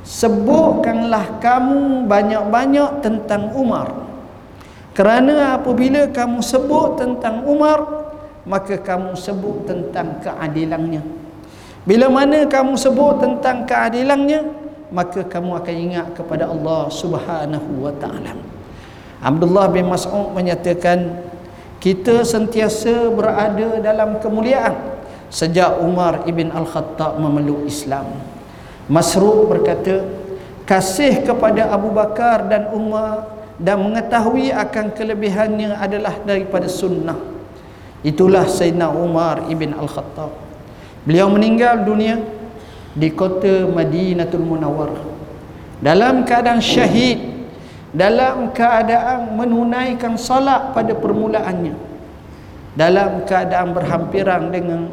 sebutkanlah 0.04 1.40
kamu 1.40 2.04
banyak-banyak 2.04 3.00
tentang 3.00 3.56
Umar. 3.56 3.88
Kerana 4.92 5.56
apabila 5.56 6.12
kamu 6.12 6.44
sebut 6.44 7.00
tentang 7.00 7.48
Umar 7.48 8.04
maka 8.44 8.76
kamu 8.76 9.16
sebut 9.16 9.64
tentang 9.64 10.20
keadilannya. 10.20 11.00
Bila 11.88 12.12
mana 12.12 12.44
kamu 12.44 12.76
sebut 12.76 13.24
tentang 13.24 13.64
keadilannya 13.64 14.44
maka 14.92 15.24
kamu 15.24 15.64
akan 15.64 15.76
ingat 15.88 16.08
kepada 16.12 16.52
Allah 16.52 16.92
Subhanahu 16.92 17.88
wa 17.88 17.96
taala. 17.96 18.36
Abdullah 19.24 19.72
bin 19.72 19.88
Mas'ud 19.88 20.36
menyatakan 20.36 21.32
kita 21.84 22.24
sentiasa 22.24 23.12
berada 23.12 23.84
dalam 23.84 24.16
kemuliaan 24.24 24.72
sejak 25.28 25.84
Umar 25.84 26.24
ibn 26.24 26.48
Al-Khattab 26.48 27.20
memeluk 27.20 27.68
Islam. 27.68 28.08
Masruq 28.88 29.52
berkata, 29.52 30.00
kasih 30.64 31.28
kepada 31.28 31.76
Abu 31.76 31.92
Bakar 31.92 32.48
dan 32.48 32.72
Umar 32.72 33.36
dan 33.60 33.84
mengetahui 33.84 34.56
akan 34.56 34.96
kelebihannya 34.96 35.76
adalah 35.76 36.24
daripada 36.24 36.72
sunnah. 36.72 37.20
Itulah 38.00 38.48
Sayyidina 38.48 38.88
Umar 38.88 39.52
ibn 39.52 39.76
Al-Khattab. 39.76 40.32
Beliau 41.04 41.28
meninggal 41.28 41.84
dunia 41.84 42.16
di 42.96 43.12
kota 43.12 43.68
Madinatul 43.68 44.48
Munawwarah 44.48 45.04
dalam 45.84 46.24
keadaan 46.24 46.64
syahid 46.64 47.33
dalam 47.94 48.50
keadaan 48.50 49.38
menunaikan 49.38 50.18
salat 50.18 50.74
pada 50.74 50.98
permulaannya. 50.98 51.78
Dalam 52.74 53.22
keadaan 53.30 53.70
berhampiran 53.70 54.50
dengan 54.50 54.90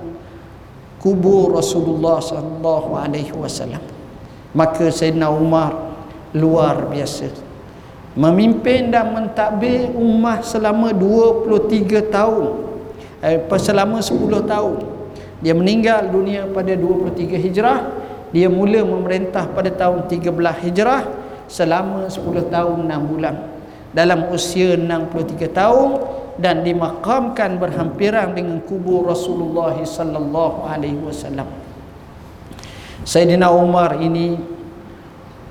kubur 1.00 1.56
Rasulullah 1.56 2.20
sallallahu 2.20 2.92
alaihi 2.92 3.32
wasallam. 3.32 3.80
Maka 4.52 4.92
Sayyidina 4.92 5.32
Umar 5.32 5.96
luar 6.36 6.92
biasa. 6.92 7.32
Memimpin 8.20 8.92
dan 8.92 9.16
mentadbir 9.16 9.96
ummah 9.96 10.44
selama 10.44 10.92
23 10.92 12.04
tahun. 12.12 12.46
Eh, 13.24 13.40
selama 13.56 14.04
10 14.04 14.44
tahun. 14.44 14.76
Dia 15.40 15.56
meninggal 15.56 16.12
dunia 16.12 16.44
pada 16.52 16.76
23 16.76 17.40
hijrah. 17.40 17.80
Dia 18.28 18.52
mula 18.52 18.84
memerintah 18.84 19.48
pada 19.48 19.72
tahun 19.72 20.04
13 20.04 20.52
hijrah 20.68 21.19
selama 21.50 22.06
10 22.06 22.46
tahun 22.46 22.86
6 22.86 23.10
bulan 23.10 23.34
dalam 23.90 24.30
usia 24.30 24.78
63 24.78 25.50
tahun 25.50 25.88
dan 26.38 26.62
dimakamkan 26.62 27.58
berhampiran 27.58 28.32
dengan 28.32 28.62
kubur 28.62 29.10
Rasulullah 29.10 29.74
sallallahu 29.74 30.64
alaihi 30.64 31.02
wasallam. 31.02 31.50
Sayyidina 33.02 33.50
Umar 33.50 33.98
ini 33.98 34.38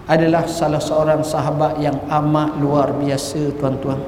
adalah 0.09 0.47
salah 0.49 0.81
seorang 0.81 1.21
sahabat 1.21 1.77
yang 1.83 1.99
amat 2.07 2.57
luar 2.57 2.95
biasa 2.95 3.53
tuan-tuan. 3.59 4.01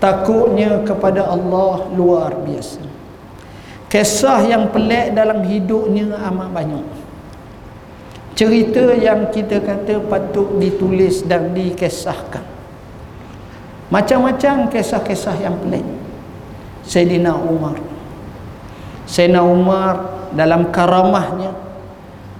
Takutnya 0.00 0.80
kepada 0.80 1.28
Allah 1.28 1.84
luar 1.92 2.32
biasa. 2.40 2.80
Kisah 3.92 4.40
yang 4.48 4.72
pelik 4.72 5.12
dalam 5.12 5.44
hidupnya 5.44 6.16
amat 6.32 6.48
banyak. 6.54 6.99
Cerita 8.40 8.96
yang 8.96 9.28
kita 9.28 9.60
kata 9.60 10.00
patut 10.08 10.56
ditulis 10.56 11.20
dan 11.28 11.52
dikisahkan. 11.52 12.40
Macam-macam 13.92 14.72
kisah-kisah 14.72 15.36
yang 15.44 15.60
pelik. 15.60 15.84
Sayyidina 16.80 17.36
Umar. 17.36 17.76
Sayyidina 19.04 19.44
Umar 19.44 20.24
dalam 20.32 20.72
karamahnya 20.72 21.52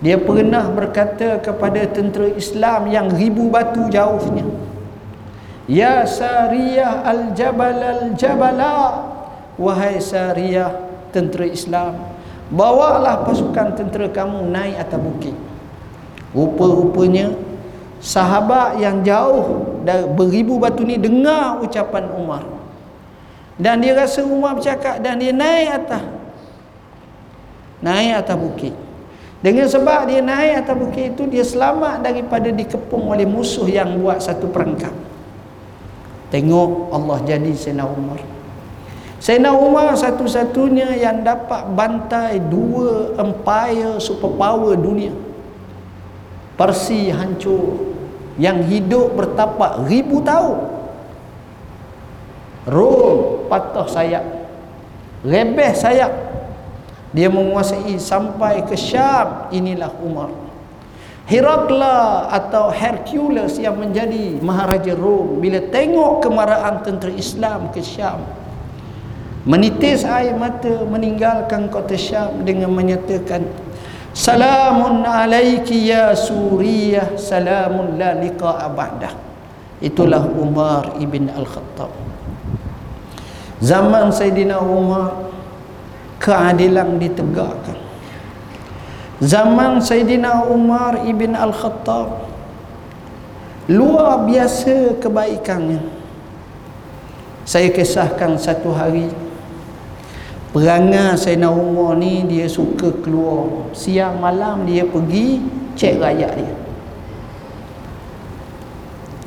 dia 0.00 0.16
pernah 0.16 0.72
berkata 0.72 1.36
kepada 1.36 1.84
tentera 1.92 2.32
Islam 2.32 2.88
yang 2.88 3.12
ribu 3.12 3.52
batu 3.52 3.84
jauhnya. 3.92 4.48
Ya 5.68 6.08
Sariyah 6.08 7.04
al-Jabal 7.04 7.76
al-Jabala 7.76 9.04
wahai 9.60 10.00
Sariyah 10.00 10.80
tentera 11.12 11.44
Islam 11.44 12.00
bawalah 12.48 13.28
pasukan 13.28 13.76
tentera 13.76 14.08
kamu 14.08 14.48
naik 14.48 14.80
atas 14.80 14.96
bukit. 14.96 15.49
Rupa-rupanya 16.31 17.35
sahabat 17.99 18.79
yang 18.79 19.03
jauh 19.03 19.66
dari 19.83 20.07
beribu 20.09 20.57
batu 20.62 20.87
ni 20.87 20.97
dengar 20.97 21.59
ucapan 21.61 22.07
Umar. 22.14 22.43
Dan 23.61 23.85
dia 23.85 23.93
rasa 23.93 24.25
Umar 24.25 24.57
bercakap 24.57 25.05
dan 25.05 25.21
dia 25.21 25.37
naik 25.37 25.85
atas 25.85 26.05
naik 27.85 28.25
atas 28.25 28.37
bukit. 28.40 28.75
Dengan 29.40 29.69
sebab 29.69 30.09
dia 30.09 30.21
naik 30.25 30.64
atas 30.64 30.77
bukit 30.77 31.16
itu 31.16 31.29
dia 31.29 31.45
selamat 31.45 32.05
daripada 32.05 32.49
dikepung 32.49 33.09
oleh 33.09 33.29
musuh 33.29 33.69
yang 33.69 34.01
buat 34.01 34.21
satu 34.21 34.49
perangkap. 34.49 34.93
Tengok 36.31 36.95
Allah 36.95 37.19
jadi 37.27 37.53
Sayyidina 37.53 37.85
Umar. 37.85 38.21
Sayyidina 39.21 39.53
Umar 39.53 39.93
satu-satunya 39.99 40.97
yang 40.97 41.21
dapat 41.21 41.69
bantai 41.77 42.40
dua 42.40 43.19
empire 43.21 44.01
superpower 44.01 44.79
dunia 44.79 45.12
Parsi 46.61 47.09
hancur 47.09 47.96
yang 48.37 48.61
hidup 48.68 49.16
bertapak 49.16 49.88
ribu 49.88 50.20
tahun. 50.20 50.61
Rom 52.68 53.49
patah 53.49 53.88
sayap 53.88 54.40
rebeh 55.25 55.73
sayap. 55.73 56.12
Dia 57.11 57.27
menguasai 57.27 57.99
sampai 57.99 58.62
ke 58.68 58.79
Syam 58.79 59.51
inilah 59.51 59.90
Umar. 59.99 60.31
Herakla 61.27 62.31
atau 62.31 62.70
Hercules 62.70 63.59
yang 63.59 63.79
menjadi 63.79 64.38
Maharaja 64.38 64.94
Rom 64.94 65.42
bila 65.42 65.59
tengok 65.59 66.23
kemarahan 66.27 66.83
tentera 66.83 67.11
Islam 67.14 67.70
ke 67.70 67.83
Syam 67.83 68.23
menitis 69.46 70.03
air 70.05 70.35
mata 70.35 70.83
meninggalkan 70.85 71.70
kota 71.70 71.94
Syam 71.94 72.42
dengan 72.42 72.75
menyatakan 72.75 73.46
Salamun 74.11 75.07
alaiki 75.07 75.87
ya 75.87 76.11
Suriyah 76.12 77.14
Salamun 77.14 77.94
la 77.94 78.18
liqa'a 78.18 78.66
ba'dah. 78.70 79.14
Itulah 79.81 80.27
Umar 80.27 80.99
ibn 80.99 81.31
Al-Khattab. 81.31 81.88
Zaman 83.62 84.11
Sayyidina 84.12 84.61
Umar 84.61 85.31
Keadilan 86.20 87.01
ditegakkan. 87.01 87.81
Zaman 89.25 89.81
Sayyidina 89.81 90.44
Umar 90.53 91.01
ibn 91.09 91.33
Al-Khattab 91.33 92.29
Luar 93.70 94.27
biasa 94.27 94.99
kebaikannya. 94.99 95.79
Saya 97.46 97.70
kisahkan 97.70 98.35
satu 98.35 98.75
hari 98.75 99.07
Perangai 100.50 101.14
Sayyidina 101.14 101.46
Umar 101.46 101.94
ni 101.94 102.26
dia 102.26 102.50
suka 102.50 102.90
keluar. 103.06 103.70
Siang 103.70 104.18
malam 104.18 104.66
dia 104.66 104.82
pergi 104.82 105.38
cek 105.78 106.02
rakyat 106.02 106.32
dia. 106.34 106.54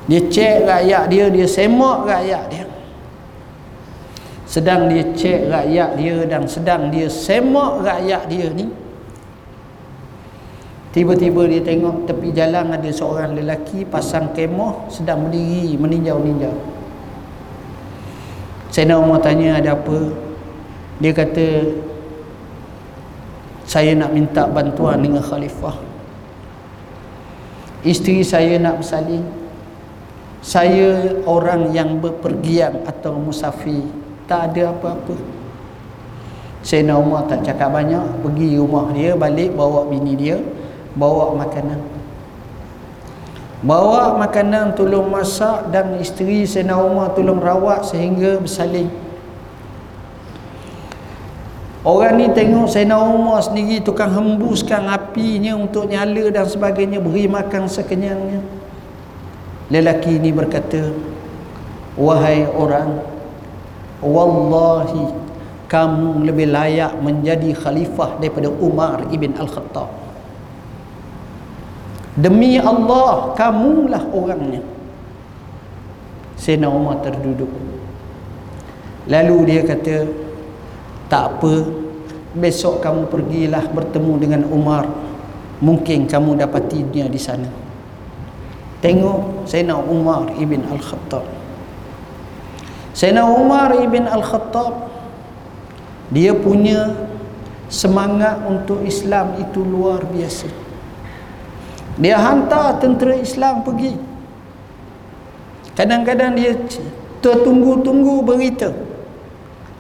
Dia 0.04 0.22
cek 0.28 0.58
rakyat 0.68 1.04
dia 1.08 1.26
dia 1.32 1.48
semak 1.48 2.04
rakyat 2.04 2.44
dia. 2.52 2.68
Sedang 4.44 4.92
dia 4.92 5.16
cek 5.16 5.48
rakyat 5.48 5.90
dia 5.96 6.16
dan 6.28 6.44
sedang 6.44 6.92
dia 6.92 7.08
semak 7.08 7.80
rakyat 7.80 8.28
dia 8.28 8.52
ni 8.52 8.68
tiba-tiba 10.94 11.50
dia 11.50 11.64
tengok 11.66 12.06
tepi 12.06 12.30
jalan 12.36 12.70
ada 12.70 12.86
seorang 12.94 13.34
lelaki 13.34 13.82
pasang 13.82 14.30
kemah 14.36 14.92
sedang 14.92 15.32
berdiri 15.32 15.80
meninjau-ninjau. 15.80 16.54
Sayyidina 18.76 19.00
Umar 19.00 19.24
tanya 19.24 19.64
ada 19.64 19.80
apa 19.80 20.33
dia 21.02 21.12
kata 21.16 21.46
saya 23.64 23.96
nak 23.96 24.12
minta 24.14 24.46
bantuan 24.46 25.00
dengan 25.00 25.24
khalifah. 25.24 25.80
Isteri 27.84 28.22
saya 28.22 28.60
nak 28.60 28.84
bersalin. 28.84 29.24
Saya 30.44 31.20
orang 31.24 31.72
yang 31.72 32.04
berpergian 32.04 32.84
atau 32.84 33.16
musafir. 33.16 33.88
Tak 34.28 34.52
ada 34.52 34.76
apa-apa. 34.76 35.16
Sayyidina 36.64 36.96
Umar 37.00 37.28
tak 37.28 37.44
cakap 37.44 37.72
banyak. 37.72 38.24
Pergi 38.24 38.60
rumah 38.60 38.92
dia 38.92 39.16
balik 39.16 39.56
bawa 39.56 39.88
bini 39.88 40.16
dia 40.16 40.40
bawa 40.96 41.36
makanan. 41.36 41.80
Bawa 43.64 44.20
makanan 44.20 44.76
tolong 44.76 45.08
masak 45.08 45.72
dan 45.72 45.96
isteri 46.00 46.44
Sayyidina 46.44 46.76
Umar 46.78 47.16
tolong 47.16 47.40
rawat 47.40 47.88
sehingga 47.88 48.40
bersalin 48.40 49.03
orang 51.84 52.16
ni 52.16 52.28
tengok 52.32 52.72
Sayyidina 52.72 52.98
Umar 53.00 53.44
sendiri 53.44 53.84
tukang 53.84 54.12
hembuskan 54.16 54.88
apinya 54.88 55.60
untuk 55.60 55.92
nyala 55.92 56.32
dan 56.32 56.48
sebagainya 56.48 57.04
beri 57.04 57.28
makan 57.28 57.68
sekenyangnya. 57.68 58.40
Lelaki 59.68 60.20
ini 60.20 60.32
berkata 60.32 60.96
wahai 62.00 62.48
orang 62.48 63.04
wallahi 64.00 65.12
kamu 65.68 66.28
lebih 66.28 66.54
layak 66.54 66.94
menjadi 67.02 67.52
khalifah 67.58 68.22
daripada 68.22 68.48
Umar 68.48 69.10
ibn 69.10 69.34
Al-Khattab. 69.34 69.90
Demi 72.14 72.62
Allah 72.62 73.34
kamulah 73.34 74.06
orangnya. 74.14 74.62
Sayyidina 76.38 76.70
Umar 76.70 77.02
terduduk. 77.02 77.50
Lalu 79.10 79.38
dia 79.50 79.62
kata 79.66 80.23
Tak 81.08 81.24
apa. 81.40 81.54
Besok 82.34 82.82
kamu 82.82 83.08
pergilah 83.08 83.66
bertemu 83.70 84.14
dengan 84.20 84.42
Umar. 84.50 84.90
Mungkin 85.64 86.10
kamu 86.10 86.40
dapati 86.40 86.84
dia 86.92 87.08
di 87.08 87.20
sana. 87.22 87.48
Tengok 88.84 89.48
Sayyidina 89.48 89.80
Umar 89.80 90.36
ibn 90.36 90.60
Al-Khattab. 90.68 91.24
Sayyidina 92.92 93.24
Umar 93.26 93.74
ibn 93.80 94.06
Al-Khattab 94.06 94.92
Dia 96.14 96.36
punya 96.36 96.94
Semangat 97.74 98.38
untuk 98.46 98.86
Islam 98.86 99.34
itu 99.42 99.66
luar 99.66 100.06
biasa. 100.06 100.46
Dia 101.98 102.22
hantar 102.22 102.78
tentera 102.78 103.18
Islam 103.18 103.66
pergi. 103.66 103.98
Kadang-kadang 105.74 106.38
dia 106.38 106.54
tertunggu-tunggu 107.18 108.22
berita 108.22 108.70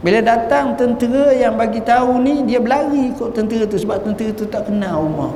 bila 0.04 0.20
datang 0.20 0.76
tentera 0.76 1.32
yang 1.32 1.56
bagi 1.56 1.80
tahu 1.80 2.20
ni 2.20 2.44
dia 2.44 2.60
berlari 2.60 3.16
ikut 3.16 3.32
tentera 3.32 3.64
tu 3.64 3.80
sebab 3.80 4.04
tentera 4.04 4.36
tu 4.36 4.44
tak 4.46 4.68
kenal 4.68 5.08
Umar 5.08 5.32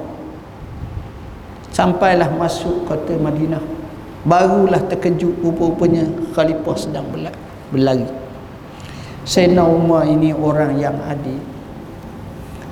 sampailah 1.78 2.34
masuk 2.34 2.89
kota 2.89 3.13
Madinah. 3.22 3.61
Barulah 4.26 4.82
terkejut 4.89 5.38
rupa-rupanya 5.45 6.09
khalifah 6.34 6.74
sedang 6.74 7.05
berlari. 7.70 8.09
Sayyidina 9.30 9.61
Umar 9.61 10.09
ini 10.09 10.34
orang 10.34 10.74
yang 10.82 10.97
adil. 11.05 11.38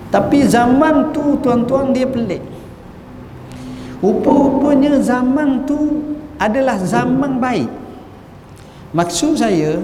Tapi 0.10 0.42
zaman 0.50 1.14
tu 1.14 1.38
tuan-tuan 1.40 1.94
dia 1.94 2.10
pelik. 2.10 2.42
Rupa-rupanya 4.02 4.98
zaman 5.00 5.64
tu 5.70 6.02
adalah 6.42 6.76
zaman 6.82 7.40
baik. 7.40 7.70
Maksud 8.92 9.40
saya, 9.40 9.80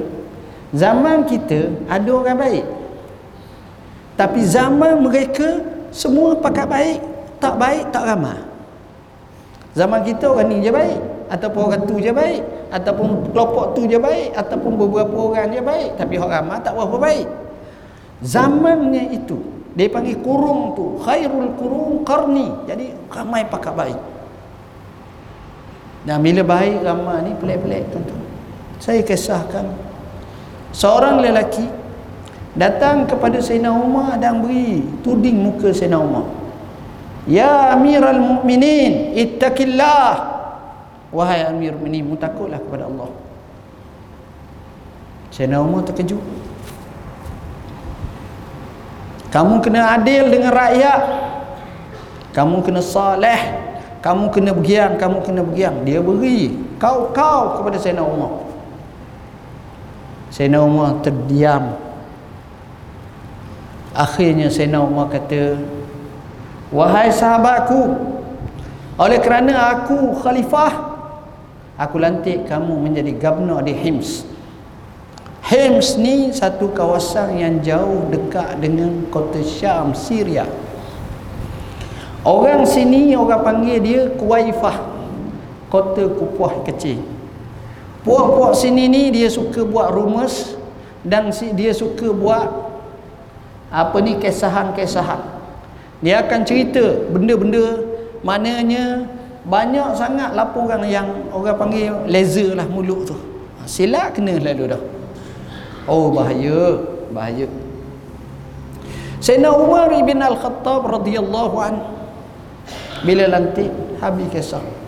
zaman 0.71 1.27
kita 1.27 1.71
ada 1.87 2.09
orang 2.11 2.37
baik. 2.39 2.65
Tapi 4.15 4.39
zaman 4.43 5.01
mereka 5.01 5.63
semua 5.89 6.37
pakat 6.37 6.67
baik, 6.67 6.99
tak 7.39 7.55
baik 7.57 7.89
tak 7.89 8.03
ramah. 8.05 8.39
Zaman 9.71 10.03
kita 10.03 10.27
orang 10.31 10.51
ni 10.51 10.59
je 10.59 10.71
baik 10.71 10.99
ataupun 11.31 11.61
orang 11.71 11.83
tu 11.87 11.95
je 12.03 12.11
baik 12.11 12.43
ataupun 12.75 13.31
kelompok 13.31 13.65
tu 13.71 13.87
je 13.87 13.95
baik 13.95 14.35
ataupun 14.35 14.75
beberapa 14.75 15.15
orang 15.15 15.47
je 15.55 15.63
baik 15.63 15.95
tapi 15.95 16.19
orang 16.19 16.43
ramah 16.43 16.59
tak 16.59 16.75
berapa 16.75 16.97
baik. 16.99 17.27
Zamannya 18.21 19.15
itu 19.15 19.61
dia 19.71 19.87
panggil 19.87 20.19
kurung 20.19 20.75
tu 20.75 20.99
khairul 20.99 21.55
kurung 21.55 22.03
qarni 22.03 22.51
jadi 22.67 22.91
ramai 23.07 23.47
pakat 23.47 23.71
baik 23.71 23.99
dan 26.03 26.19
bila 26.19 26.43
baik 26.43 26.83
ramai 26.83 27.17
ni 27.23 27.31
pelik-pelik 27.39 27.87
tuan 27.93 28.03
saya 28.83 28.99
kisahkan 28.99 29.71
seorang 30.71 31.19
lelaki 31.19 31.67
datang 32.55 33.07
kepada 33.07 33.39
Sayyidina 33.39 33.71
Umar 33.71 34.19
dan 34.19 34.43
beri 34.43 34.83
tuding 35.03 35.39
muka 35.39 35.71
Sayyidina 35.71 35.99
Umar. 35.99 36.25
Ya 37.29 37.71
Amirul 37.77 38.19
Mukminin 38.19 39.15
ittaqillah. 39.15 40.31
Wahai 41.11 41.47
Amir 41.47 41.75
Mukminin 41.75 42.07
mutakutlah 42.07 42.59
kepada 42.59 42.87
Allah. 42.87 43.11
Sayyidina 45.31 45.63
Umar 45.63 45.87
terkejut. 45.87 46.19
Kamu 49.31 49.63
kena 49.63 49.95
adil 49.95 50.27
dengan 50.27 50.51
rakyat. 50.51 51.01
Kamu 52.35 52.63
kena 52.67 52.83
saleh. 52.83 53.39
Kamu 54.01 54.33
kena 54.33 54.51
bergiang 54.51 54.97
kamu 54.97 55.23
kena 55.23 55.41
bergiang. 55.45 55.85
Dia 55.85 56.01
beri 56.01 56.57
kau-kau 56.81 57.61
kepada 57.61 57.77
Sayyidina 57.77 58.01
Umar 58.01 58.40
Sayyidina 60.31 60.63
Umar 60.63 61.03
terdiam 61.03 61.75
akhirnya 63.91 64.47
Sayyidina 64.47 64.79
Umar 64.79 65.11
kata 65.11 65.59
wahai 66.71 67.11
sahabatku 67.11 67.99
oleh 68.95 69.19
kerana 69.19 69.75
aku 69.75 70.15
khalifah 70.23 70.73
aku 71.75 71.99
lantik 71.99 72.47
kamu 72.47 72.79
menjadi 72.79 73.11
gubernur 73.19 73.59
di 73.59 73.75
Hims 73.75 74.31
Hims 75.51 75.99
ni 75.99 76.31
satu 76.31 76.71
kawasan 76.71 77.35
yang 77.35 77.59
jauh 77.59 78.07
dekat 78.07 78.63
dengan 78.63 79.03
kota 79.11 79.43
Syam, 79.43 79.91
Syria. 79.91 80.47
Orang 82.23 82.63
sini 82.63 83.11
orang 83.19 83.43
panggil 83.43 83.83
dia 83.83 84.01
Kuwaifah. 84.15 84.79
Kota 85.67 86.07
kupuah 86.07 86.63
kecil. 86.63 87.03
Puak-puak 88.01 88.57
sini 88.57 88.89
ni 88.89 89.13
dia 89.13 89.29
suka 89.29 89.61
buat 89.61 89.93
rumus 89.93 90.57
dan 91.05 91.29
dia 91.53 91.69
suka 91.69 92.09
buat 92.09 92.49
apa 93.69 93.97
ni 94.01 94.17
kesahan-kesahan. 94.17 95.21
Dia 96.01 96.25
akan 96.25 96.41
cerita 96.41 96.81
benda-benda 97.13 97.85
maknanya 98.25 99.05
banyak 99.45 99.97
sangat 99.97 100.33
laporan 100.33 100.81
yang 100.85 101.29
orang 101.29 101.57
panggil 101.57 101.93
laser 102.09 102.57
lah 102.57 102.65
mulut 102.65 103.05
tu. 103.09 103.17
Silap 103.69 104.17
kena 104.17 104.41
lalu 104.41 104.73
dah. 104.73 104.81
Oh 105.85 106.09
bahaya, 106.09 106.81
bahaya. 107.13 107.45
Sayyidina 109.21 109.53
Umar 109.53 109.93
bin 109.93 110.17
Al-Khattab 110.17 110.89
radhiyallahu 110.89 111.55
an 111.61 111.85
bila 113.05 113.29
lantik 113.29 113.69
habis 114.01 114.25
kisah. 114.33 114.80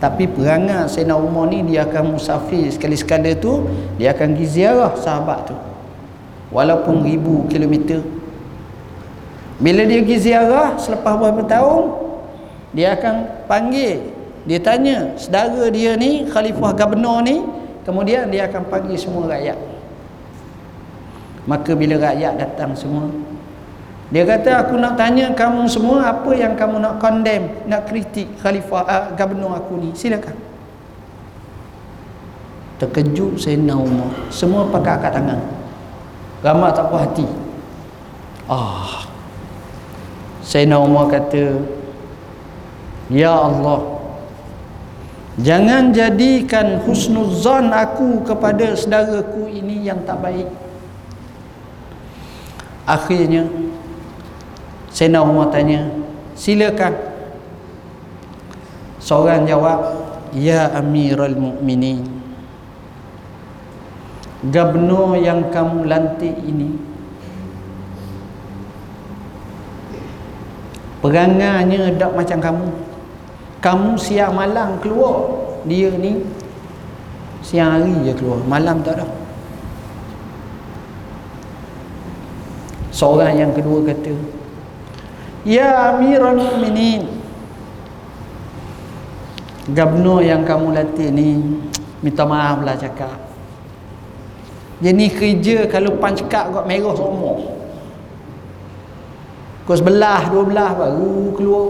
Tapi 0.00 0.24
perangai 0.24 0.88
Sayyidina 0.88 1.14
Umar 1.20 1.52
ni 1.52 1.60
dia 1.60 1.84
akan 1.84 2.16
musafir 2.16 2.64
sekali-sekala 2.72 3.36
tu 3.36 3.68
dia 4.00 4.16
akan 4.16 4.32
pergi 4.32 4.46
ziarah 4.48 4.96
sahabat 4.96 5.52
tu. 5.52 5.56
Walaupun 6.50 7.04
ribu 7.04 7.44
kilometer. 7.52 8.00
Bila 9.60 9.84
dia 9.84 10.00
pergi 10.00 10.32
ziarah 10.32 10.80
selepas 10.80 11.20
beberapa 11.20 11.44
tahun 11.44 11.84
dia 12.72 12.94
akan 12.94 13.44
panggil 13.50 13.98
dia 14.46 14.58
tanya 14.62 15.12
saudara 15.18 15.68
dia 15.68 15.98
ni 15.98 16.24
khalifah 16.24 16.72
gubernur 16.72 17.20
ni 17.20 17.44
kemudian 17.84 18.30
dia 18.30 18.46
akan 18.48 18.62
panggil 18.70 18.96
semua 18.96 19.26
rakyat 19.28 19.58
maka 21.44 21.74
bila 21.74 21.98
rakyat 21.98 22.38
datang 22.38 22.72
semua 22.78 23.10
dia 24.10 24.26
kata 24.26 24.66
aku 24.66 24.74
nak 24.74 24.98
tanya 24.98 25.30
kamu 25.30 25.70
semua 25.70 26.10
apa 26.10 26.34
yang 26.34 26.58
kamu 26.58 26.82
nak 26.82 26.98
condemn 26.98 27.46
nak 27.70 27.86
kritik 27.86 28.26
khalifah 28.42 28.82
uh, 28.82 29.04
gubernur 29.14 29.54
aku 29.54 29.78
ni? 29.78 29.94
Silakan. 29.94 30.34
Terkejut 32.82 33.38
Sayyidina 33.38 33.78
Umar 33.78 34.10
semua 34.34 34.66
pakai 34.66 34.98
akad 34.98 35.14
tangan. 35.14 35.40
Ramai 36.42 36.74
tak 36.74 36.90
puas 36.90 37.06
hati. 37.06 37.26
Ah. 38.50 39.06
Sayyidina 40.42 40.82
Umar 40.82 41.06
kata 41.06 41.62
Ya 43.14 43.30
Allah 43.30 44.00
Jangan 45.38 45.94
jadikan 45.94 46.82
husnuzan 46.82 47.70
aku 47.70 48.26
kepada 48.26 48.74
saudaraku 48.74 49.46
ini 49.46 49.86
yang 49.86 50.02
tak 50.02 50.18
baik. 50.20 50.50
Akhirnya 52.84 53.46
Sayyidina 55.00 55.24
Umar 55.24 55.48
tanya 55.48 55.88
silakan. 56.36 56.92
Seorang 59.00 59.48
jawab 59.48 59.80
ya 60.36 60.68
amirul 60.76 61.40
mu'minin 61.40 62.04
gubernur 64.44 65.16
yang 65.16 65.48
kamu 65.48 65.88
lantik 65.88 66.36
ini 66.44 66.76
perangainya 71.00 71.96
tak 71.96 72.12
macam 72.12 72.38
kamu. 72.44 72.68
Kamu 73.64 73.96
siang 73.96 74.36
malam 74.36 74.76
keluar 74.84 75.32
dia 75.64 75.88
ni 75.96 76.20
siang 77.40 77.80
hari 77.80 78.04
je 78.04 78.12
keluar 78.20 78.44
malam 78.44 78.84
tak 78.84 79.00
ada. 79.00 79.08
Seorang 82.92 83.32
yang 83.32 83.56
kedua 83.56 83.80
kata, 83.80 84.39
Ya 85.40 85.96
Amirul 85.96 86.36
Mukminin, 86.36 87.08
Gabno 89.72 90.20
yang 90.20 90.44
kamu 90.44 90.76
latih 90.76 91.08
ni 91.08 91.40
minta 92.04 92.28
maaf 92.28 92.60
lah 92.60 92.76
cakap. 92.76 93.16
Dia 94.84 94.92
ni 94.92 95.08
kerja 95.08 95.68
kalau 95.68 95.96
pan 95.96 96.16
cekak 96.16 96.52
kat 96.52 96.64
merah 96.68 96.92
semua. 96.96 97.36
Kau 99.68 99.76
sebelah, 99.76 100.28
dua 100.32 100.42
belah 100.44 100.72
baru 100.74 101.32
keluar. 101.36 101.68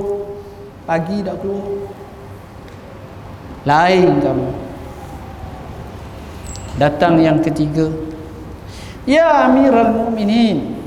Pagi 0.88 1.22
dah 1.22 1.36
keluar. 1.38 1.90
Lain 3.68 4.18
kamu. 4.18 4.48
Datang 6.80 7.20
yang 7.20 7.38
ketiga. 7.44 7.86
Ya 9.04 9.50
Amirul 9.50 9.94
Mukminin. 9.94 10.79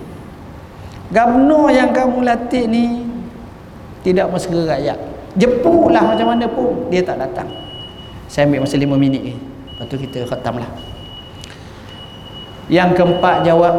Gabno 1.13 1.69
yang 1.69 1.93
kamu 1.93 2.25
latih 2.25 2.65
ni 2.65 3.05
tidak 4.01 4.33
mesra 4.33 4.75
rakyat. 4.75 4.97
Jepuklah 5.37 6.01
macam 6.01 6.33
mana 6.33 6.49
pun 6.49 6.89
dia 6.89 7.05
tak 7.05 7.21
datang. 7.21 7.45
Saya 8.25 8.49
ambil 8.49 8.65
masa 8.65 8.81
lima 8.81 8.97
minit 8.97 9.21
ni. 9.21 9.35
Lepas 9.37 9.85
tu 9.93 9.95
kita 10.01 10.25
khatamlah. 10.25 10.65
Yang 12.65 12.89
keempat 12.97 13.45
jawab. 13.45 13.75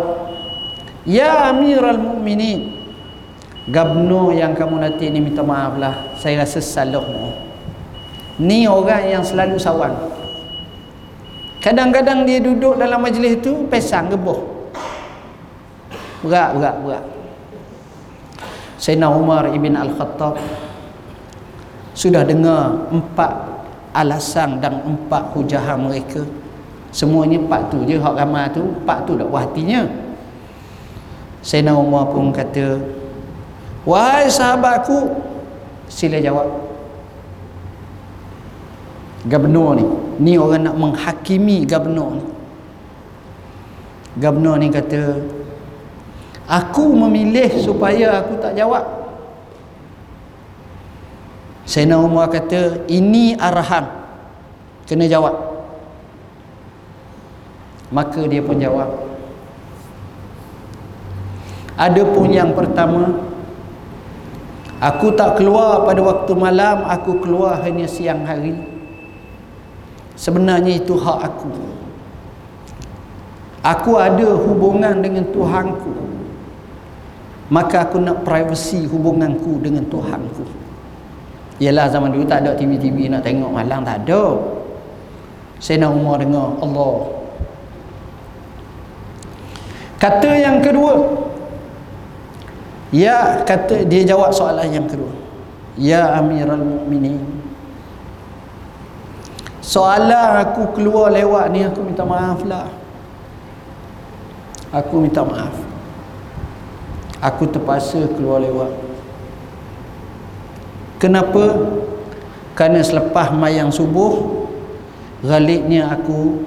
Ya 1.02 1.50
Amirul 1.50 1.98
Mukminin. 1.98 2.86
Gabno 3.66 4.30
yang 4.30 4.54
kamu 4.54 4.78
latih 4.78 5.10
ni 5.10 5.18
minta 5.18 5.42
maaf 5.42 5.74
lah. 5.74 6.14
Saya 6.22 6.46
rasa 6.46 6.62
salah 6.62 7.02
mu. 7.02 7.34
Ni 8.38 8.70
orang 8.70 9.10
yang 9.10 9.24
selalu 9.26 9.58
sawang. 9.58 9.94
Kadang-kadang 11.58 12.28
dia 12.28 12.38
duduk 12.38 12.78
dalam 12.78 13.02
majlis 13.02 13.42
tu 13.42 13.66
pesang 13.66 14.06
geboh. 14.06 14.70
Berat, 16.22 16.54
berat, 16.56 16.76
berat. 16.84 17.04
Sayyidina 18.84 19.08
Umar 19.08 19.48
ibn 19.56 19.72
Al-Khattab 19.72 20.36
sudah 21.96 22.20
dengar 22.20 22.84
empat 22.92 23.32
alasan 23.96 24.60
dan 24.60 24.84
empat 24.84 25.32
hujahan 25.32 25.88
mereka. 25.88 26.20
Semuanya 26.92 27.40
empat 27.40 27.72
tu 27.72 27.80
je 27.88 27.96
hak 27.96 28.12
ramai 28.12 28.44
tu 28.52 28.60
empat 28.60 29.08
tu 29.08 29.16
buah 29.16 29.48
hatinya 29.48 29.88
Sayyidina 31.40 31.72
Umar 31.80 32.12
pun 32.12 32.28
kata 32.28 32.76
wahai 33.88 34.28
sahabatku 34.28 35.16
sila 35.88 36.20
jawab. 36.20 36.52
Gubernur 39.24 39.80
ni 39.80 39.84
ni 40.20 40.32
orang 40.36 40.68
nak 40.68 40.76
menghakimi 40.76 41.64
gubernur 41.64 42.20
ni. 42.20 42.24
Gubernur 44.20 44.60
ni 44.60 44.68
kata 44.68 45.24
Aku 46.44 46.92
memilih 46.92 47.48
supaya 47.64 48.20
aku 48.20 48.36
tak 48.36 48.52
jawab. 48.52 48.84
Sayyidina 51.64 51.96
Umar 51.96 52.28
kata, 52.28 52.84
ini 52.84 53.32
arahan. 53.40 53.88
Kena 54.84 55.08
jawab. 55.08 55.32
Maka 57.88 58.28
dia 58.28 58.44
pun 58.44 58.60
jawab. 58.60 58.92
Ada 61.80 62.04
pun 62.04 62.28
yang 62.28 62.52
pertama, 62.52 63.16
aku 64.84 65.16
tak 65.16 65.40
keluar 65.40 65.88
pada 65.88 66.04
waktu 66.04 66.32
malam, 66.36 66.84
aku 66.84 67.24
keluar 67.24 67.64
hanya 67.64 67.88
siang 67.88 68.28
hari. 68.28 68.52
Sebenarnya 70.12 70.76
itu 70.76 70.92
hak 71.00 71.18
aku. 71.24 71.50
Aku 73.64 73.96
ada 73.96 74.28
hubungan 74.36 75.00
dengan 75.00 75.24
Tuhanku 75.32 76.14
maka 77.48 77.88
aku 77.88 78.00
nak 78.00 78.24
privacy 78.24 78.88
hubunganku 78.88 79.60
dengan 79.60 79.84
Tuhanku. 79.88 80.44
Ialah 81.60 81.86
zaman 81.92 82.10
dulu 82.10 82.24
tak 82.26 82.44
ada 82.44 82.56
TV-TV 82.58 83.10
nak 83.12 83.22
tengok 83.22 83.50
malam 83.52 83.84
tak 83.84 84.04
ada. 84.06 84.40
Saya 85.62 85.86
nak 85.86 85.96
umar 85.96 86.20
dengar 86.20 86.56
Allah. 86.60 86.96
Kata 90.00 90.30
yang 90.34 90.58
kedua. 90.60 91.24
Ya 92.94 93.42
kata 93.42 93.82
dia 93.86 94.06
jawab 94.06 94.30
soalan 94.30 94.70
yang 94.70 94.86
kedua. 94.86 95.10
Ya 95.74 96.14
amiral 96.14 96.62
mu'minin 96.62 97.44
soalan 99.64 100.44
aku 100.44 100.76
keluar 100.76 101.08
lewat 101.08 101.48
ni 101.48 101.64
aku 101.64 101.80
minta 101.80 102.04
maaf 102.04 102.44
lah 102.44 102.68
aku 104.68 105.00
minta 105.00 105.24
maaf 105.24 105.56
aku 107.24 107.48
terpaksa 107.48 108.04
keluar 108.12 108.44
lewat. 108.44 108.70
Kenapa? 111.00 111.44
Kerana 112.52 112.84
selepas 112.84 113.32
mayang 113.34 113.72
subuh 113.72 114.46
galiknya 115.24 115.90
aku 115.90 116.44